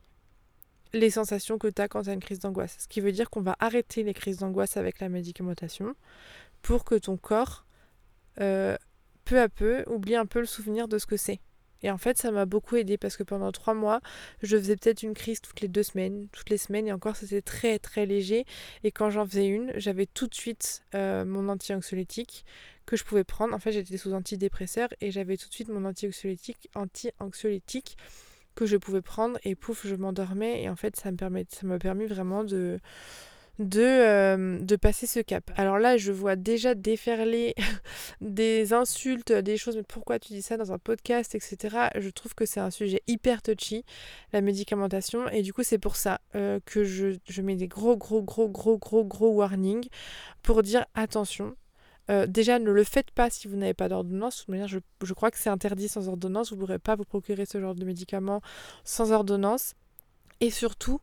[0.92, 2.76] les sensations que tu as quand tu as une crise d'angoisse.
[2.80, 5.94] Ce qui veut dire qu'on va arrêter les crises d'angoisse avec la médicamentation
[6.62, 7.64] pour que ton corps,
[8.40, 8.76] euh,
[9.24, 11.40] peu à peu, oublie un peu le souvenir de ce que c'est.
[11.83, 14.01] Et en fait, ça m'a beaucoup aidé parce que pendant trois mois,
[14.43, 17.43] je faisais peut-être une crise toutes les deux semaines, toutes les semaines, et encore c'était
[17.43, 18.45] très très léger.
[18.85, 22.45] Et quand j'en faisais une, j'avais tout de suite euh, mon anti-anxiolytique
[22.87, 23.55] que je pouvais prendre.
[23.55, 27.97] En fait, j'étais sous antidépresseur et j'avais tout de suite mon anti-anxiolytique, anti-anxiolytique
[28.55, 30.62] que je pouvais prendre et pouf, je m'endormais.
[30.62, 32.81] Et en fait, ça ça m'a permis vraiment de
[33.61, 35.51] de, euh, de passer ce cap.
[35.55, 37.55] Alors là, je vois déjà déferler
[38.23, 41.90] des insultes, des choses, mais pourquoi tu dis ça dans un podcast, etc.
[41.96, 43.85] Je trouve que c'est un sujet hyper touchy,
[44.33, 47.99] la médicamentation, et du coup c'est pour ça euh, que je, je, mets des gros,
[47.99, 49.88] gros, gros, gros, gros, gros warnings
[50.42, 51.55] pour dire attention.
[52.11, 54.46] Euh, déjà, ne le faites pas si vous n'avez pas d'ordonnance.
[54.46, 56.49] De manière, je, je crois que c'est interdit sans ordonnance.
[56.51, 58.40] Vous ne pourrez pas vous procurer ce genre de médicaments
[58.85, 59.75] sans ordonnance.
[60.40, 61.01] Et surtout,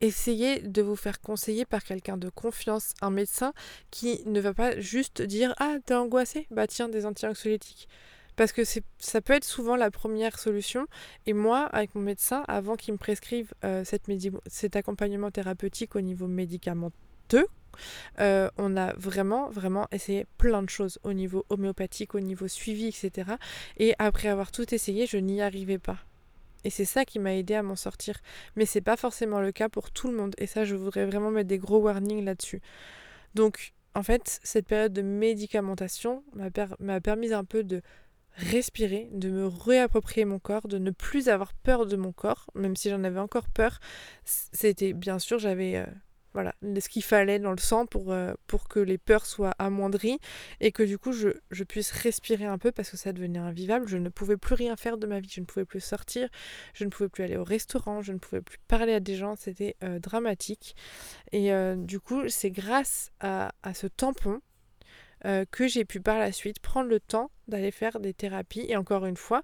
[0.00, 3.52] essayez de vous faire conseiller par quelqu'un de confiance, un médecin
[3.90, 6.46] qui ne va pas juste dire Ah, t'es angoissé?
[6.50, 7.88] Bah tiens, des anti-anxiolytiques.
[8.36, 10.86] Parce que ça peut être souvent la première solution.
[11.26, 14.06] Et moi, avec mon médecin, avant qu'il me prescrive euh, cette
[14.46, 17.46] cet accompagnement thérapeutique au niveau médicamenteux,
[18.18, 22.86] euh, on a vraiment, vraiment essayé plein de choses au niveau homéopathique, au niveau suivi,
[22.86, 23.32] etc.
[23.76, 25.98] Et après avoir tout essayé, je n'y arrivais pas.
[26.64, 28.20] Et c'est ça qui m'a aidé à m'en sortir.
[28.56, 30.34] Mais c'est pas forcément le cas pour tout le monde.
[30.38, 32.60] Et ça, je voudrais vraiment mettre des gros warnings là-dessus.
[33.34, 36.22] Donc, en fait, cette période de médicamentation
[36.78, 37.82] m'a permis un peu de
[38.36, 42.76] respirer, de me réapproprier mon corps, de ne plus avoir peur de mon corps, même
[42.76, 43.80] si j'en avais encore peur.
[44.24, 45.86] C'était bien sûr, j'avais euh,
[46.32, 50.18] voilà, ce qu'il fallait dans le sang pour, euh, pour que les peurs soient amoindries
[50.60, 53.88] et que du coup je, je, puisse respirer un peu parce que ça devenait invivable.
[53.88, 56.28] Je ne pouvais plus rien faire de ma vie, je ne pouvais plus sortir,
[56.72, 59.34] je ne pouvais plus aller au restaurant, je ne pouvais plus parler à des gens,
[59.34, 60.76] c'était euh, dramatique.
[61.32, 64.40] Et euh, du coup, c'est grâce à, à, ce tampon
[65.50, 68.64] que j'ai pu par la suite prendre le temps d'aller faire des thérapies.
[68.68, 69.42] Et encore une fois,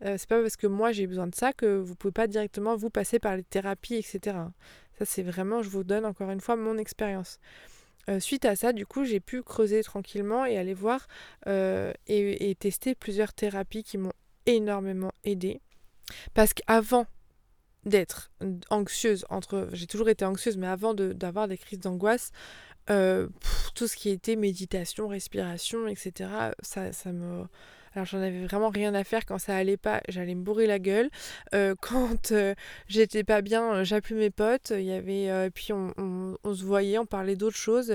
[0.00, 2.88] c'est pas parce que moi j'ai besoin de ça que vous pouvez pas directement vous
[2.88, 4.36] passer par les thérapies, etc.
[5.04, 7.38] C'est vraiment, je vous donne encore une fois mon expérience.
[8.08, 11.06] Euh, suite à ça, du coup, j'ai pu creuser tranquillement et aller voir
[11.46, 14.12] euh, et, tester plusieurs thérapies qui m'ont
[14.46, 15.60] énormément aidé.
[16.34, 17.06] Parce qu'avant
[17.84, 18.30] d'être
[18.70, 22.32] anxieuse, entre, j'ai toujours été anxieuse, mais avant d'avoir des crises d'angoisse,
[22.90, 23.28] euh,
[23.74, 27.44] tout ce qui était méditation, respiration, etc., ça, ça me
[27.94, 30.78] alors j'en avais vraiment rien à faire quand ça allait pas, j'allais me bourrer la
[30.78, 31.10] gueule.
[31.54, 32.54] Euh, quand euh,
[32.88, 34.72] j'étais pas bien, euh, j'appelais mes potes.
[34.74, 37.92] Il y avait, puis on, se voyait, on parlait d'autres choses.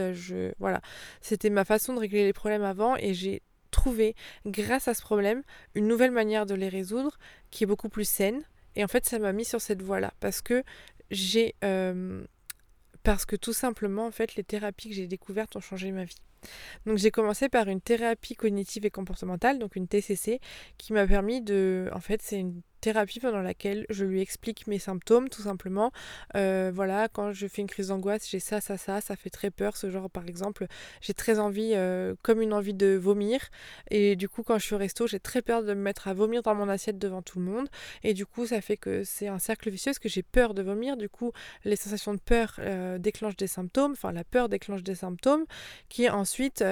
[0.60, 0.82] Voilà,
[1.22, 5.44] c'était ma façon de régler les problèmes avant et j'ai trouvé, grâce à ce problème,
[5.76, 7.18] une nouvelle manière de les résoudre
[7.52, 8.44] qui est beaucoup plus saine.
[8.76, 10.64] Et en fait, ça m'a mis sur cette voie-là parce que
[11.10, 11.56] j'ai
[13.04, 16.18] parce que tout simplement, en fait, les thérapies que j'ai découvertes ont changé ma vie.
[16.86, 20.40] Donc j'ai commencé par une thérapie cognitive et comportementale, donc une TCC,
[20.78, 21.90] qui m'a permis de...
[21.94, 25.92] En fait, c'est une thérapie pendant laquelle je lui explique mes symptômes tout simplement.
[26.36, 29.52] Euh, voilà, quand je fais une crise d'angoisse, j'ai ça, ça, ça, ça fait très
[29.52, 29.78] peur.
[29.78, 30.68] Ce genre, par exemple,
[31.02, 33.40] j'ai très envie, euh, comme une envie de vomir.
[33.92, 36.14] Et du coup, quand je suis au resto, j'ai très peur de me mettre à
[36.14, 37.68] vomir dans mon assiette devant tout le monde.
[38.04, 40.62] Et du coup, ça fait que c'est un cercle vicieux parce que j'ai peur de
[40.62, 40.98] vomir.
[40.98, 41.32] Du coup,
[41.66, 43.92] les sensations de peur euh, déclenchent des symptômes.
[43.94, 45.46] Enfin, la peur déclenche des symptômes
[45.90, 46.64] qui ensuite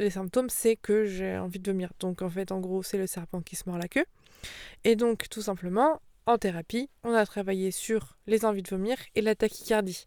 [0.00, 1.90] les symptômes, c'est que j'ai envie de vomir.
[2.00, 4.04] Donc en fait, en gros, c'est le serpent qui se mord la queue.
[4.84, 9.20] Et donc, tout simplement, en thérapie, on a travaillé sur les envies de vomir et
[9.20, 10.04] la tachycardie,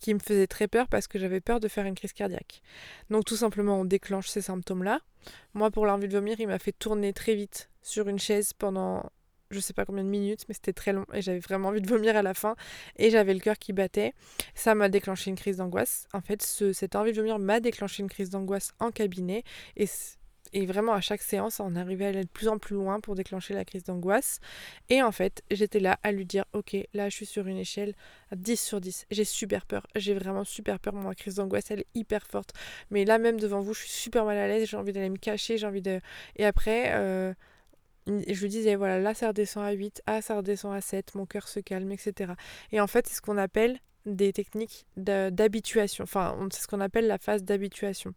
[0.00, 2.62] qui me faisait très peur parce que j'avais peur de faire une crise cardiaque.
[3.10, 5.00] Donc tout simplement, on déclenche ces symptômes-là.
[5.54, 9.10] Moi, pour l'envie de vomir, il m'a fait tourner très vite sur une chaise pendant
[9.50, 11.88] je sais pas combien de minutes, mais c'était très long et j'avais vraiment envie de
[11.88, 12.56] vomir à la fin
[12.96, 14.14] et j'avais le cœur qui battait.
[14.54, 16.06] Ça m'a déclenché une crise d'angoisse.
[16.12, 19.42] En fait, cette envie de vomir m'a déclenché une crise d'angoisse en cabinet
[19.76, 19.86] et
[20.52, 23.14] et vraiment, à chaque séance, on arrivait à aller de plus en plus loin pour
[23.14, 24.40] déclencher la crise d'angoisse.
[24.88, 27.94] Et en fait, j'étais là à lui dire Ok, là, je suis sur une échelle
[28.30, 29.06] à 10 sur 10.
[29.10, 29.86] J'ai super peur.
[29.96, 30.94] J'ai vraiment super peur.
[30.94, 32.52] Mon crise d'angoisse, elle est hyper forte.
[32.90, 34.68] Mais là, même devant vous, je suis super mal à l'aise.
[34.68, 35.58] J'ai envie d'aller me cacher.
[35.58, 36.00] J'ai envie de.
[36.36, 36.92] Et après.
[36.94, 37.34] Euh,
[38.06, 41.48] je disais, voilà, là ça redescend à 8, ah ça redescend à 7, mon cœur
[41.48, 42.32] se calme, etc.
[42.72, 46.04] Et en fait, c'est ce qu'on appelle des techniques d'habituation.
[46.04, 48.12] Enfin, c'est ce qu'on appelle la phase d'habituation.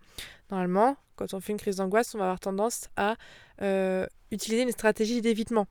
[0.52, 3.15] Normalement, quand on fait une crise d'angoisse, on va avoir tendance à
[3.62, 5.67] euh, utiliser une stratégie d'évitement.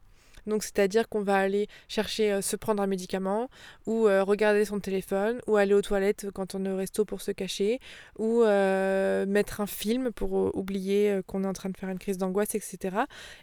[0.49, 3.49] Donc c'est-à-dire qu'on va aller chercher euh, se prendre un médicament
[3.87, 7.21] ou euh, regarder son téléphone ou aller aux toilettes quand on est au resto pour
[7.21, 7.81] se cacher
[8.19, 12.19] ou euh, mettre un film pour oublier qu'on est en train de faire une crise
[12.19, 12.97] d'angoisse, etc.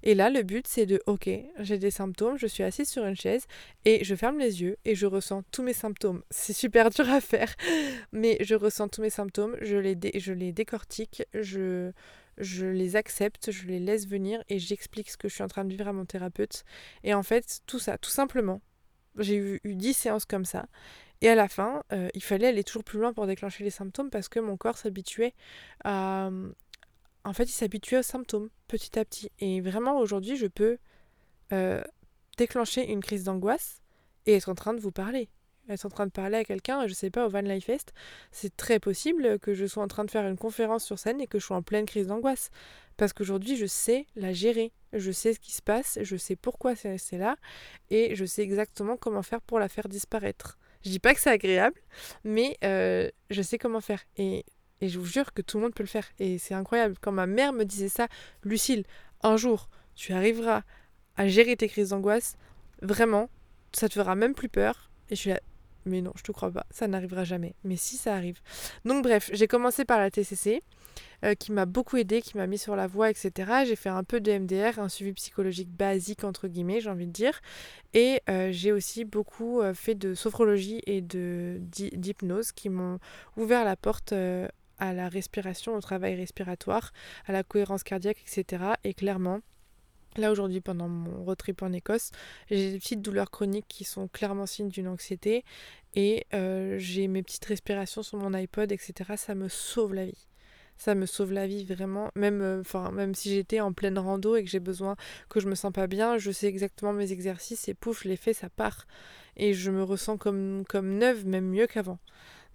[0.04, 3.16] Et là, le but c'est de ok, j'ai des symptômes, je suis assise sur une
[3.16, 3.46] chaise
[3.86, 6.24] et je ferme les yeux et je ressens tous mes symptômes.
[6.30, 7.54] C'est super dur à faire,
[8.12, 11.92] mais je ressens tous mes symptômes, je les, je les décortique, je
[12.38, 15.64] je les accepte, je les laisse venir et j'explique ce que je suis en train
[15.64, 16.64] de vivre à mon thérapeute.
[17.04, 18.62] Et en fait, tout ça, tout simplement,
[19.18, 20.68] j'ai eu, eu 10 séances comme ça.
[21.22, 24.10] Et à la fin, euh, il fallait aller toujours plus loin pour déclencher les symptômes
[24.10, 25.34] parce que mon corps s'habituait
[25.84, 26.30] à...
[27.24, 29.32] En fait, il s'habituait aux symptômes petit à petit.
[29.40, 30.78] Et vraiment, aujourd'hui, je peux
[31.54, 31.82] euh,
[32.38, 33.82] déclencher une crise d'angoisse
[34.26, 35.30] et être en train de vous parler
[35.70, 37.94] être en train de parler à quelqu'un, je sais pas, au Van Life Fest,
[38.32, 41.28] c'est très possible que je sois en train de faire une conférence sur scène et
[41.28, 42.50] que je sois en pleine crise d'angoisse.
[42.98, 44.72] Parce qu'aujourd'hui, je sais la gérer.
[44.94, 47.36] Je sais ce qui se passe, je sais pourquoi c'est là,
[47.90, 50.58] et je sais exactement comment faire pour la faire disparaître.
[50.86, 51.82] Je dis pas que c'est agréable,
[52.24, 54.04] mais euh, je sais comment faire.
[54.18, 54.46] Et,
[54.82, 56.08] je vous jure que tout le monde peut le faire.
[56.20, 56.96] Et c'est incroyable.
[57.02, 58.08] Quand ma mère me disait ça,
[58.44, 58.84] Lucille,
[59.24, 60.62] un jour, tu arriveras
[61.18, 62.38] à gérer tes crises d'angoisse,
[62.82, 63.30] vraiment,
[63.74, 64.92] ça te fera même plus peur.
[65.10, 65.32] Et je suis
[65.86, 67.56] mais non, je te crois pas, ça n'arrivera jamais.
[67.64, 68.40] Mais si ça arrive.
[68.86, 70.62] Donc bref, j'ai commencé par la TCC,
[71.24, 73.64] euh, qui m'a beaucoup aidé, qui m'a mis sur la voie, etc.
[73.66, 77.12] J'ai fait un peu de MDR, un suivi psychologique basique, entre guillemets, j'ai envie de
[77.12, 77.42] dire.
[77.94, 83.00] Et euh, j'ai aussi beaucoup euh, fait de sophrologie et d'hypnose qui m'ont
[83.38, 86.92] ouvert la porte à la respiration, au travail respiratoire,
[87.26, 88.64] à la cohérence cardiaque, etc.
[88.84, 89.40] Et clairement,
[90.18, 92.12] Là aujourd'hui, pendant mon road trip en Écosse,
[92.50, 95.44] j'ai des petites douleurs chroniques qui sont clairement signes d'une anxiété
[95.94, 98.94] et euh, j'ai mes petites respirations sur mon iPod, etc.
[99.18, 100.28] Ça me sauve la vie.
[100.78, 102.12] Ça me sauve la vie vraiment.
[102.16, 104.96] Même, euh, même si j'étais en pleine rando et que j'ai besoin,
[105.30, 108.34] que je me sens pas bien, je sais exactement mes exercices et pouf, je les
[108.34, 108.88] ça part.
[109.38, 112.00] Et je me ressens comme, comme neuve, même mieux qu'avant.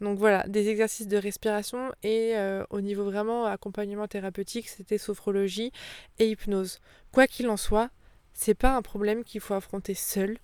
[0.01, 5.73] Donc voilà, des exercices de respiration et euh, au niveau vraiment accompagnement thérapeutique, c'était sophrologie
[6.18, 6.81] et hypnose.
[7.12, 7.90] Quoi qu'il en soit,
[8.33, 10.38] c'est pas un problème qu'il faut affronter seul.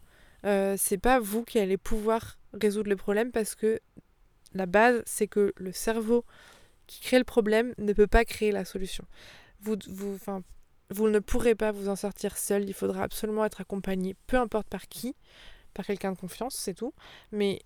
[0.45, 3.81] Euh, c'est pas vous qui allez pouvoir résoudre le problème parce que
[4.55, 6.25] la base, c'est que le cerveau
[6.87, 9.05] qui crée le problème ne peut pas créer la solution.
[9.61, 10.19] Vous, vous,
[10.91, 14.69] vous ne pourrez pas vous en sortir seul, il faudra absolument être accompagné, peu importe
[14.69, 15.17] par qui,
[15.75, 16.95] par quelqu'un de confiance, c'est tout.
[17.33, 17.61] Mais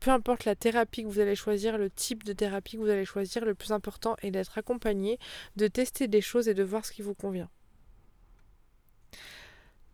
[0.00, 3.04] peu importe la thérapie que vous allez choisir, le type de thérapie que vous allez
[3.04, 5.18] choisir, le plus important est d'être accompagné,
[5.56, 7.50] de tester des choses et de voir ce qui vous convient.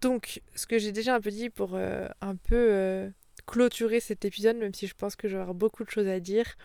[0.01, 3.11] Donc, ce que j'ai déjà un peu dit pour euh, un peu euh,
[3.47, 6.57] clôturer cet épisode, même si je pense que j'aurai beaucoup de choses à dire,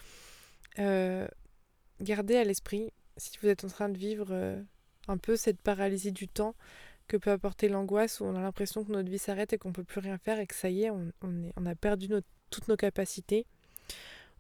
[0.80, 1.28] euh,
[2.00, 4.64] gardez à l'esprit, si vous êtes en train de vivre
[5.08, 6.56] un peu cette paralysie du temps
[7.08, 9.74] que peut apporter l'angoisse, où on a l'impression que notre vie s'arrête et qu'on ne
[9.74, 12.10] peut plus rien faire et que ça y est, on, a perdu
[12.50, 13.46] toutes nos capacités.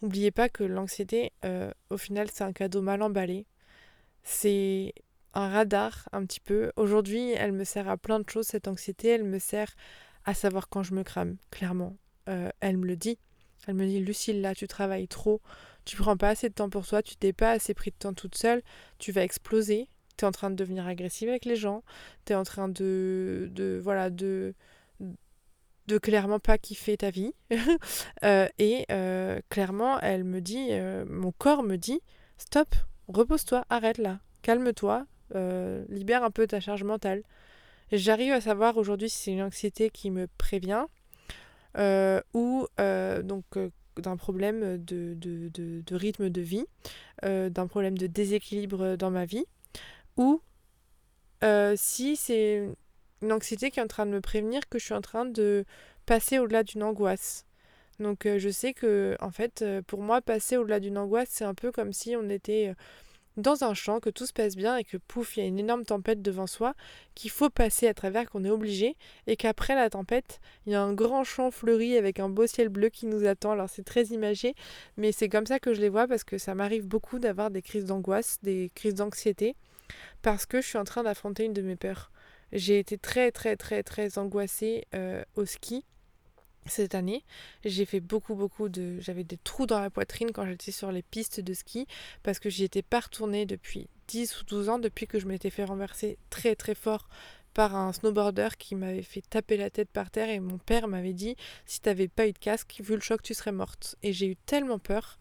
[0.01, 1.31] N'oubliez pas que l'anxiété,
[1.89, 3.45] au final, c'est un cadeau mal emballé.
[4.23, 4.93] C'est
[5.36, 6.71] un radar, un petit peu.
[6.78, 9.10] Aujourd'hui, elle me sert à plein de choses, cette anxiété.
[9.10, 9.76] Elle me sert
[10.24, 11.98] à savoir quand je me crame, clairement.
[12.30, 13.19] Euh, elle me le dit.
[13.67, 15.41] Elle me dit, Lucille, là, tu travailles trop,
[15.86, 18.13] tu prends pas assez de temps pour toi, tu t'es pas assez pris de temps
[18.13, 18.62] toute seule,
[19.00, 19.89] tu vas exploser.
[20.17, 21.84] Tu es en train de devenir agressive avec les gens,
[22.26, 24.54] tu es en train de, de voilà de
[25.88, 27.34] de clairement pas kiffer ta vie.
[28.24, 30.69] Euh, et euh, clairement, elle me dit,
[31.08, 32.00] mon corps me dit,
[32.38, 32.74] stop,
[33.08, 37.23] repose-toi, arrête là, calme-toi, libère un peu ta charge mentale.
[37.91, 40.85] J'arrive à savoir aujourd'hui si c'est une anxiété qui me prévient
[42.33, 43.45] ou donc
[43.97, 46.65] d'un problème de, de, de, rythme de vie,
[47.23, 49.45] d'un problème de déséquilibre dans ma vie,
[50.17, 50.41] ou
[51.75, 52.69] si c'est
[53.21, 55.65] une anxiété qui est en train de me prévenir que je suis en train de
[56.05, 57.45] passer au-delà d'une angoisse.
[57.99, 61.45] Donc euh, je sais que en fait euh, pour moi passer au-delà d'une angoisse c'est
[61.45, 62.73] un peu comme si on était euh,
[63.38, 65.60] dans un champ, que tout se passe bien et que pouf, il y a une
[65.60, 66.74] énorme tempête devant soi
[67.15, 68.95] qu'il faut passer à travers, qu'on est obligé,
[69.28, 72.69] et qu'après la tempête, il y a un grand champ fleuri avec un beau ciel
[72.69, 73.52] bleu qui nous attend.
[73.52, 74.56] Alors c'est très imagé,
[74.98, 77.62] mais c'est comme ça que je les vois parce que ça m'arrive beaucoup d'avoir des
[77.62, 79.56] crises d'angoisse, des crises d'anxiété,
[80.21, 82.12] parce que je suis en train d'affronter une de mes peurs.
[82.52, 85.84] J'ai été très très très très angoissée euh, au ski
[86.65, 87.23] cette année.
[87.63, 88.99] J'ai fait beaucoup beaucoup de...
[88.99, 91.88] J'avais des trous dans la poitrine quand j'étais sur les pistes de ski
[92.23, 95.49] parce que j'y étais pas retournée depuis 10 ou 12 ans, depuis que je m'étais
[95.49, 97.08] fait renverser très très fort
[97.54, 101.13] par un snowboarder qui m'avait fait taper la tête par terre et mon père m'avait
[101.13, 103.95] dit si t'avais pas eu de casque, vu le choc, tu serais morte.
[104.04, 105.17] Et j'ai eu tellement peur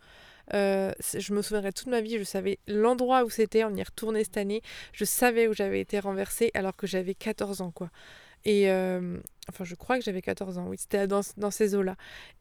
[0.52, 3.84] euh, je me souviendrai toute ma vie, je savais l'endroit où c'était, on y est
[3.88, 4.60] retourné cette année,
[4.92, 7.90] je savais où j'avais été renversée alors que j'avais 14 ans quoi.
[8.44, 11.96] Et euh, enfin je crois que j'avais 14 ans, oui, c'était dans, dans, ces eaux-là.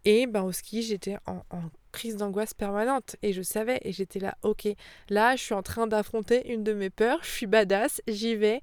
[0.06, 1.44] Et ben au ski j'étais en,
[1.92, 4.68] crise d'angoisse permanente et je savais et j'étais là, ok,
[5.10, 8.62] là je suis en train d'affronter une de mes peurs, je suis badass, j'y vais.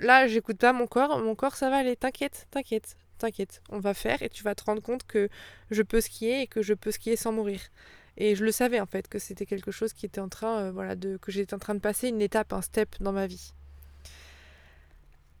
[0.00, 3.94] Là j'écoute pas mon corps, mon corps ça va aller, t'inquiète, t'inquiète, t'inquiète, on va
[3.94, 5.28] faire et tu vas te rendre compte que
[5.70, 7.60] je peux skier et que je peux skier sans mourir.
[8.16, 10.70] Et je le savais en fait que c'était quelque chose qui était en train, euh,
[10.72, 13.52] voilà, de que j'étais en train de passer une étape, un step dans ma vie.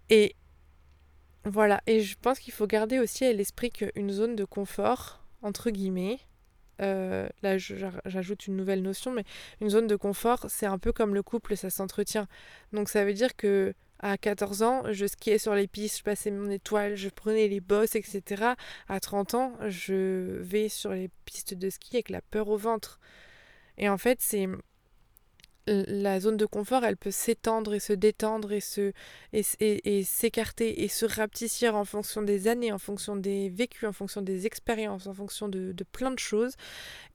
[0.08, 0.34] Et
[1.44, 5.70] voilà, et je pense qu'il faut garder aussi à l'esprit qu'une zone de confort, entre
[5.70, 6.18] guillemets,
[6.82, 9.24] euh, là j'ajoute une nouvelle notion, mais
[9.60, 12.26] une zone de confort, c'est un peu comme le couple, ça s'entretient.
[12.72, 16.30] Donc ça veut dire que à 14 ans, je skiais sur les pistes, je passais
[16.30, 18.54] mon étoile, je prenais les bosses, etc.
[18.88, 22.98] À 30 ans, je vais sur les pistes de ski avec la peur au ventre.
[23.76, 24.48] Et en fait, c'est
[25.66, 28.92] la zone de confort, elle peut s'étendre et se détendre et se
[29.32, 33.92] et, et, s'écarter et se rapetissir en fonction des années, en fonction des vécus, en
[33.92, 36.54] fonction des expériences, en fonction de, de plein de choses.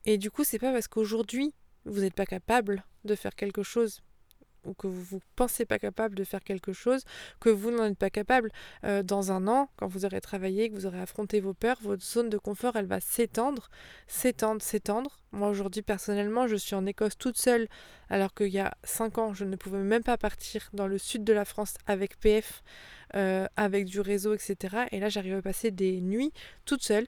[0.04, 1.52] Et du coup, c'est pas parce qu'aujourd'hui
[1.84, 4.02] vous n'êtes pas capable de faire quelque chose
[4.66, 7.04] ou que vous ne pensez pas capable de faire quelque chose,
[7.40, 8.50] que vous n'en êtes pas capable.
[8.84, 12.04] Euh, dans un an, quand vous aurez travaillé, que vous aurez affronté vos peurs, votre
[12.04, 13.70] zone de confort, elle va s'étendre,
[14.06, 15.20] s'étendre, s'étendre.
[15.32, 17.68] Moi, aujourd'hui, personnellement, je suis en Écosse toute seule,
[18.08, 21.24] alors qu'il y a 5 ans, je ne pouvais même pas partir dans le sud
[21.24, 22.62] de la France avec PF,
[23.14, 24.86] euh, avec du réseau, etc.
[24.92, 26.32] Et là, j'arrive à passer des nuits
[26.64, 27.06] toute seule,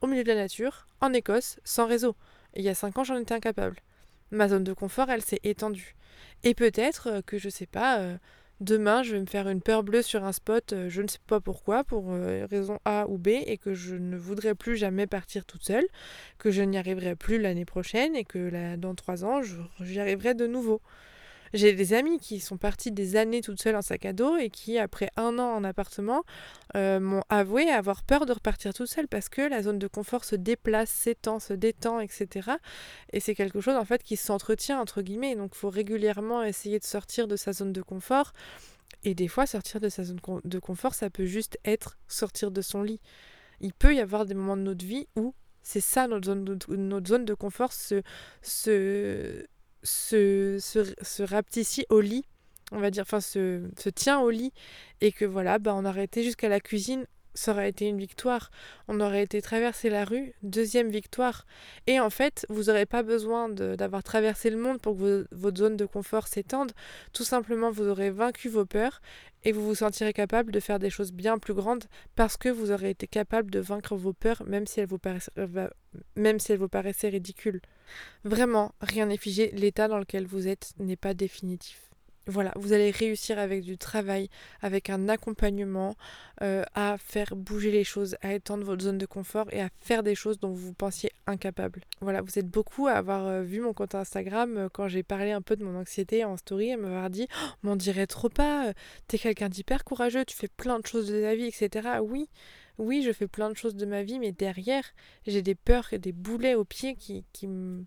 [0.00, 2.16] au milieu de la nature, en Écosse, sans réseau.
[2.54, 3.76] Et il y a 5 ans, j'en étais incapable.
[4.30, 5.94] Ma zone de confort, elle s'est étendue.
[6.44, 8.16] Et peut-être euh, que je sais pas, euh,
[8.60, 11.18] demain je vais me faire une peur bleue sur un spot, euh, je ne sais
[11.26, 12.10] pas pourquoi, pour
[12.50, 15.86] raison A ou B, et que je ne voudrais plus jamais partir toute seule,
[16.38, 19.40] que je n'y arriverai plus l'année prochaine, et que là, dans trois ans,
[19.80, 20.80] j'y arriverai de nouveau.
[21.52, 24.50] J'ai des amis qui sont partis des années toutes seules en sac à dos et
[24.50, 26.24] qui, après un an en appartement,
[26.76, 30.24] euh, m'ont avoué avoir peur de repartir toute seule parce que la zone de confort
[30.24, 32.50] se déplace, s'étend, se détend, etc.
[33.12, 35.36] Et c'est quelque chose en fait qui s'entretient entre guillemets.
[35.36, 38.32] Donc il faut régulièrement essayer de sortir de sa zone de confort.
[39.04, 42.60] Et des fois, sortir de sa zone de confort, ça peut juste être sortir de
[42.60, 43.00] son lit.
[43.60, 46.76] Il peut y avoir des moments de notre vie où c'est ça notre zone de,
[46.76, 48.02] notre zone de confort se,
[48.42, 49.44] se,
[49.86, 52.24] se, se, se rapetissait au lit,
[52.72, 54.52] on va dire, enfin se, se tient au lit,
[55.00, 58.50] et que voilà, bah, on été jusqu'à la cuisine, ça aurait été une victoire.
[58.88, 61.46] On aurait été traverser la rue, deuxième victoire.
[61.86, 65.76] Et en fait, vous n'aurez pas besoin d'avoir traversé le monde pour que votre zone
[65.76, 66.72] de confort s'étende.
[67.12, 69.00] Tout simplement, vous aurez vaincu vos peurs
[69.44, 71.84] et vous vous sentirez capable de faire des choses bien plus grandes
[72.16, 74.98] parce que vous aurez été capable de vaincre vos peurs, même si elles vous,
[75.38, 75.68] euh,
[76.16, 77.60] même si elles vous paraissaient ridicules.
[78.24, 81.86] Vraiment, rien n'est figé, l'état dans lequel vous êtes n'est pas définitif.
[82.28, 84.28] Voilà, vous allez réussir avec du travail,
[84.60, 85.94] avec un accompagnement,
[86.42, 90.02] euh, à faire bouger les choses, à étendre votre zone de confort et à faire
[90.02, 91.82] des choses dont vous pensiez incapable.
[92.00, 95.30] Voilà, vous êtes beaucoup à avoir euh, vu mon compte Instagram euh, quand j'ai parlé
[95.30, 98.72] un peu de mon anxiété en story, à m'avoir dit oh, m'en dirait trop pas,
[99.06, 102.00] t'es quelqu'un d'hyper courageux, tu fais plein de choses de ta vie, etc.
[102.02, 102.28] Oui,
[102.78, 104.84] oui, je fais plein de choses de ma vie, mais derrière,
[105.26, 107.84] j'ai des peurs et des boulets aux pieds qui, qui, me,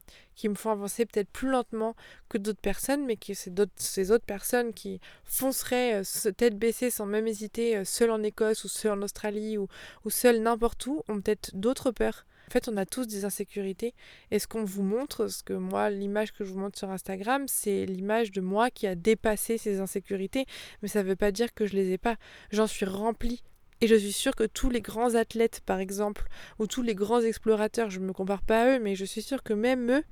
[0.56, 1.96] font avancer peut-être plus lentement
[2.28, 7.06] que d'autres personnes, mais que c'est ces autres personnes qui fonceraient euh, tête baissée sans
[7.06, 9.68] même hésiter, euh, seul en Écosse ou seul en Australie ou,
[10.06, 12.26] ou seul n'importe où, ont peut-être d'autres peurs.
[12.50, 13.94] En fait, on a tous des insécurités.
[14.32, 17.44] Et ce qu'on vous montre, ce que moi, l'image que je vous montre sur Instagram,
[17.48, 20.48] c'est l'image de moi qui a dépassé ces insécurités.
[20.82, 22.16] Mais ça ne veut pas dire que je les ai pas.
[22.50, 23.44] J'en suis remplie.
[23.82, 26.28] Et je suis sûre que tous les grands athlètes, par exemple,
[26.60, 29.22] ou tous les grands explorateurs, je ne me compare pas à eux, mais je suis
[29.22, 30.04] sûre que même eux,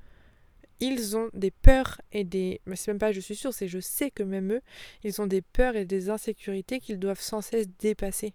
[0.79, 2.61] ils ont des peurs et des...
[2.75, 4.61] C'est même pas je suis sûre, c'est je sais que même eux,
[5.03, 8.33] ils ont des peurs et des insécurités qu'ils doivent sans cesse dépasser.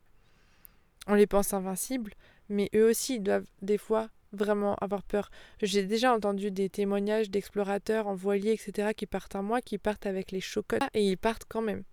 [1.06, 2.14] On les pense invincibles,
[2.48, 5.30] mais eux aussi ils doivent des fois vraiment avoir peur.
[5.62, 10.06] J'ai déjà entendu des témoignages d'explorateurs en voilier, etc., qui partent un mois, qui partent
[10.06, 11.84] avec les chocottes, et ils partent quand même.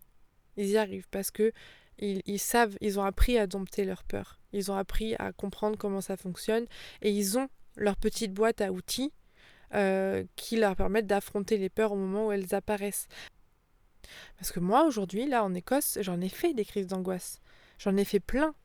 [0.57, 1.51] Ils y arrivent parce que
[1.99, 4.39] ils, savent, ils ont appris à dompter leur peur.
[4.53, 6.65] Ils ont appris à comprendre comment ça fonctionne
[7.01, 9.13] et ils ont leur petite boîte à outils
[9.75, 13.07] euh, qui leur permettent d'affronter les peurs au moment où elles apparaissent.
[14.37, 17.39] Parce que moi, aujourd'hui, là, en Écosse, j'en ai fait des crises d'angoisse.
[17.77, 18.55] J'en ai fait plein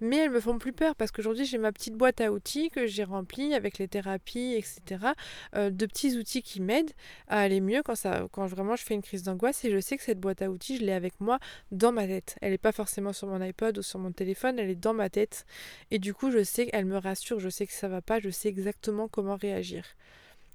[0.00, 2.86] mais elles me font plus peur parce qu'aujourd'hui j'ai ma petite boîte à outils que
[2.86, 5.12] j'ai remplie avec les thérapies, etc.
[5.54, 6.92] Euh, de petits outils qui m'aident
[7.28, 9.96] à aller mieux quand, ça, quand vraiment je fais une crise d'angoisse et je sais
[9.96, 11.38] que cette boîte à outils, je l'ai avec moi
[11.72, 12.36] dans ma tête.
[12.40, 15.10] Elle n'est pas forcément sur mon iPod ou sur mon téléphone, elle est dans ma
[15.10, 15.46] tête.
[15.90, 18.30] Et du coup, je sais qu'elle me rassure, je sais que ça va pas, je
[18.30, 19.84] sais exactement comment réagir.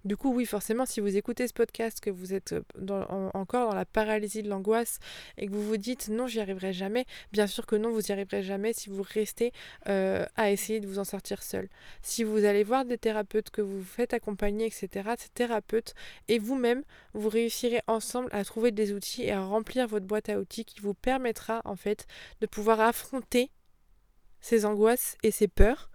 [0.03, 3.75] Du coup, oui, forcément, si vous écoutez ce podcast, que vous êtes euh, encore dans
[3.75, 4.97] la paralysie de l'angoisse
[5.37, 8.11] et que vous vous dites non, j'y arriverai jamais, bien sûr que non, vous n'y
[8.11, 9.51] arriverez jamais si vous restez
[9.87, 11.69] euh, à essayer de vous en sortir seul.
[12.01, 15.93] Si vous allez voir des thérapeutes, que vous vous faites accompagner, etc., ces thérapeutes
[16.27, 16.83] et vous-même,
[17.13, 20.79] vous réussirez ensemble à trouver des outils et à remplir votre boîte à outils qui
[20.79, 22.07] vous permettra en fait
[22.41, 23.51] de pouvoir affronter
[24.39, 25.90] ces angoisses et ces peurs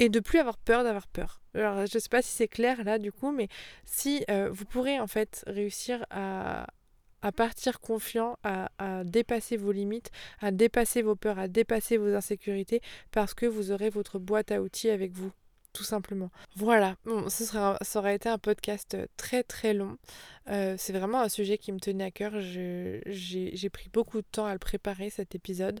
[0.00, 1.40] et de plus avoir peur d'avoir peur.
[1.54, 3.48] Alors je ne sais pas si c'est clair là du coup, mais
[3.84, 6.66] si euh, vous pourrez en fait réussir à,
[7.22, 12.14] à partir confiant, à, à, dépasser vos limites, à dépasser vos peurs, à dépasser vos
[12.14, 12.80] insécurités,
[13.12, 15.32] parce que vous aurez votre boîte à outils avec vous,
[15.74, 16.30] tout simplement.
[16.56, 19.98] Voilà, bon, sera, ça aurait été un podcast très très long.
[20.48, 22.32] Euh, c'est vraiment un sujet qui me tenait à cœur.
[22.40, 25.80] J'ai pris beaucoup de temps à le préparer cet épisode,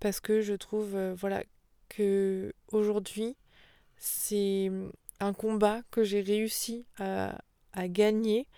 [0.00, 1.44] parce que je trouve, euh, voilà,
[1.88, 3.36] que aujourd'hui,
[4.00, 4.72] c'est
[5.20, 7.38] un combat que j'ai réussi à,
[7.86, 8.48] gagner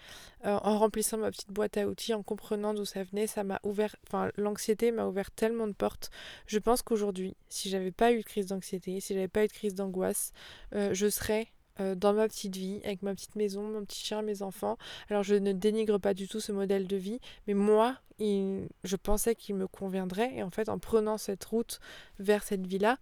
[0.47, 3.26] euh, en remplissant ma petite boîte à outils, en comprenant d'où ça venait.
[3.26, 6.11] Ça m'a ouvert, enfin, l'anxiété m'a ouvert tellement de portes.
[6.47, 9.53] Je pense qu'aujourd'hui, si j'avais pas eu de crise d'anxiété, si j'avais pas eu de
[9.53, 10.32] crise d'angoisse,
[10.74, 11.49] euh, je serais
[11.80, 14.78] euh, dans ma petite vie, avec ma petite maison, mon petit chien, mes enfants.
[15.11, 19.34] Alors je ne dénigre pas du tout ce modèle de vie, mais moi, je pensais
[19.34, 20.32] qu'il me conviendrait.
[20.34, 21.80] Et en fait, en prenant cette route
[22.18, 22.99] vers cette vie-là,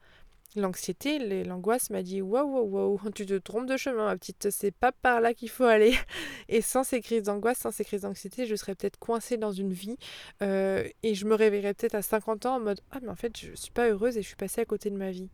[0.56, 4.72] L'anxiété, l'angoisse m'a dit Waouh, waouh, waouh, tu te trompes de chemin, ma petite, c'est
[4.72, 5.94] pas par là qu'il faut aller.
[6.48, 9.72] Et sans ces crises d'angoisse, sans ces crises d'anxiété, je serais peut-être coincée dans une
[9.72, 9.96] vie
[10.42, 13.38] euh, et je me réveillerais peut-être à 50 ans en mode Ah, mais en fait,
[13.38, 15.28] je suis pas heureuse et je suis passée à côté de ma vie.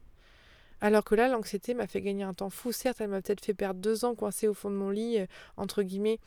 [0.83, 2.71] Alors que là, l'anxiété m'a fait gagner un temps fou.
[2.71, 5.27] Certes, elle m'a peut-être fait perdre deux ans coincée au fond de mon lit, euh,
[5.57, 6.21] entre guillemets,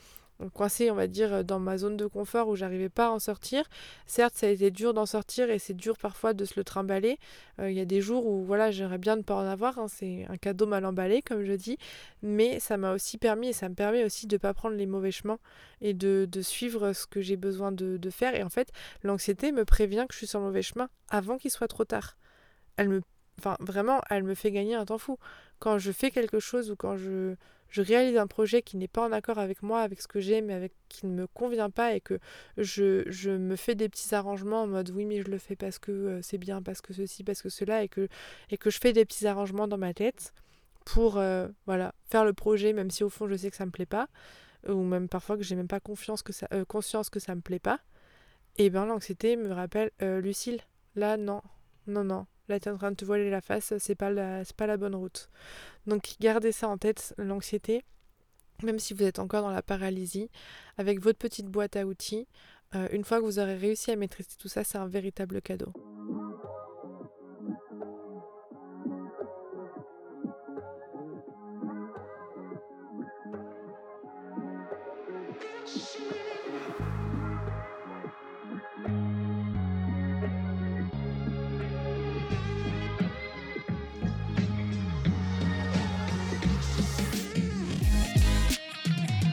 [0.47, 3.65] coincée, on va dire, dans ma zone de confort où j'arrivais pas à en sortir.
[4.05, 7.19] Certes, ça a été dur d'en sortir et c'est dur parfois de se le trimballer.
[7.59, 9.77] Euh, il y a des jours où, voilà, j'aimerais bien ne pas en avoir.
[9.79, 11.77] Hein, c'est un cadeau mal emballé, comme je dis.
[12.21, 14.85] Mais ça m'a aussi permis et ça me permet aussi de ne pas prendre les
[14.85, 15.39] mauvais chemins
[15.81, 18.35] et de, suivre ce que j'ai besoin de, de faire.
[18.35, 18.71] Et en fait,
[19.03, 22.17] l'anxiété me prévient que je suis sur le mauvais chemin avant qu'il soit trop tard.
[22.77, 23.01] Elle me,
[23.39, 25.17] enfin, vraiment, elle me fait gagner un temps fou.
[25.59, 27.35] Quand je fais quelque chose ou quand je
[27.69, 30.45] je réalise un projet qui n'est pas en accord avec moi, avec ce que j'aime,
[30.45, 32.19] mais avec qui ne me convient pas et que
[32.57, 35.77] je, je, me fais des petits arrangements en mode oui mais je le fais parce
[35.79, 38.07] que euh, c'est bien, parce que ceci, parce que cela et que,
[38.51, 40.33] je fais des petits arrangements dans ma tête
[40.85, 43.71] pour euh, voilà, faire le projet même si au fond je sais que ça me
[43.71, 44.07] plaît pas
[44.67, 47.41] ou même parfois que j'ai même pas confiance que ça, euh, conscience que ça me
[47.41, 47.79] plaît pas.
[48.57, 50.59] Et bien l'anxiété me rappelle Lucille,
[50.95, 51.41] là non,
[51.87, 54.43] non, non, là tu es en train de te voiler la face, c'est pas la,
[54.57, 55.29] pas la bonne route.
[55.87, 57.83] Donc gardez ça en tête, l'anxiété,
[58.63, 60.29] même si vous êtes encore dans la paralysie,
[60.77, 62.27] avec votre petite boîte à outils,
[62.75, 65.73] euh, une fois que vous aurez réussi à maîtriser tout ça, c'est un véritable cadeau.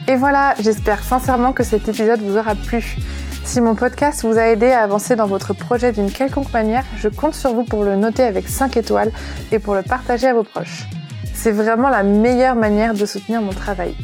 [0.09, 2.95] Et voilà, j'espère sincèrement que cet épisode vous aura plu.
[3.43, 7.09] Si mon podcast vous a aidé à avancer dans votre projet d'une quelconque manière, je
[7.09, 9.11] compte sur vous pour le noter avec 5 étoiles
[9.51, 10.85] et pour le partager à vos proches.
[11.33, 13.95] C'est vraiment la meilleure manière de soutenir mon travail.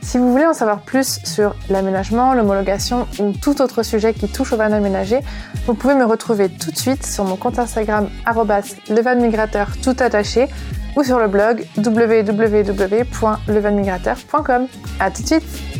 [0.00, 4.54] Si vous voulez en savoir plus sur l'aménagement, l'homologation ou tout autre sujet qui touche
[4.54, 5.20] au van aménagé,
[5.66, 8.08] vous pouvez me retrouver tout de suite sur mon compte Instagram
[8.88, 10.48] levanmigrateur tout attaché
[10.96, 14.66] ou sur le blog www.levanmigrateur.com.
[15.00, 15.71] À tout de suite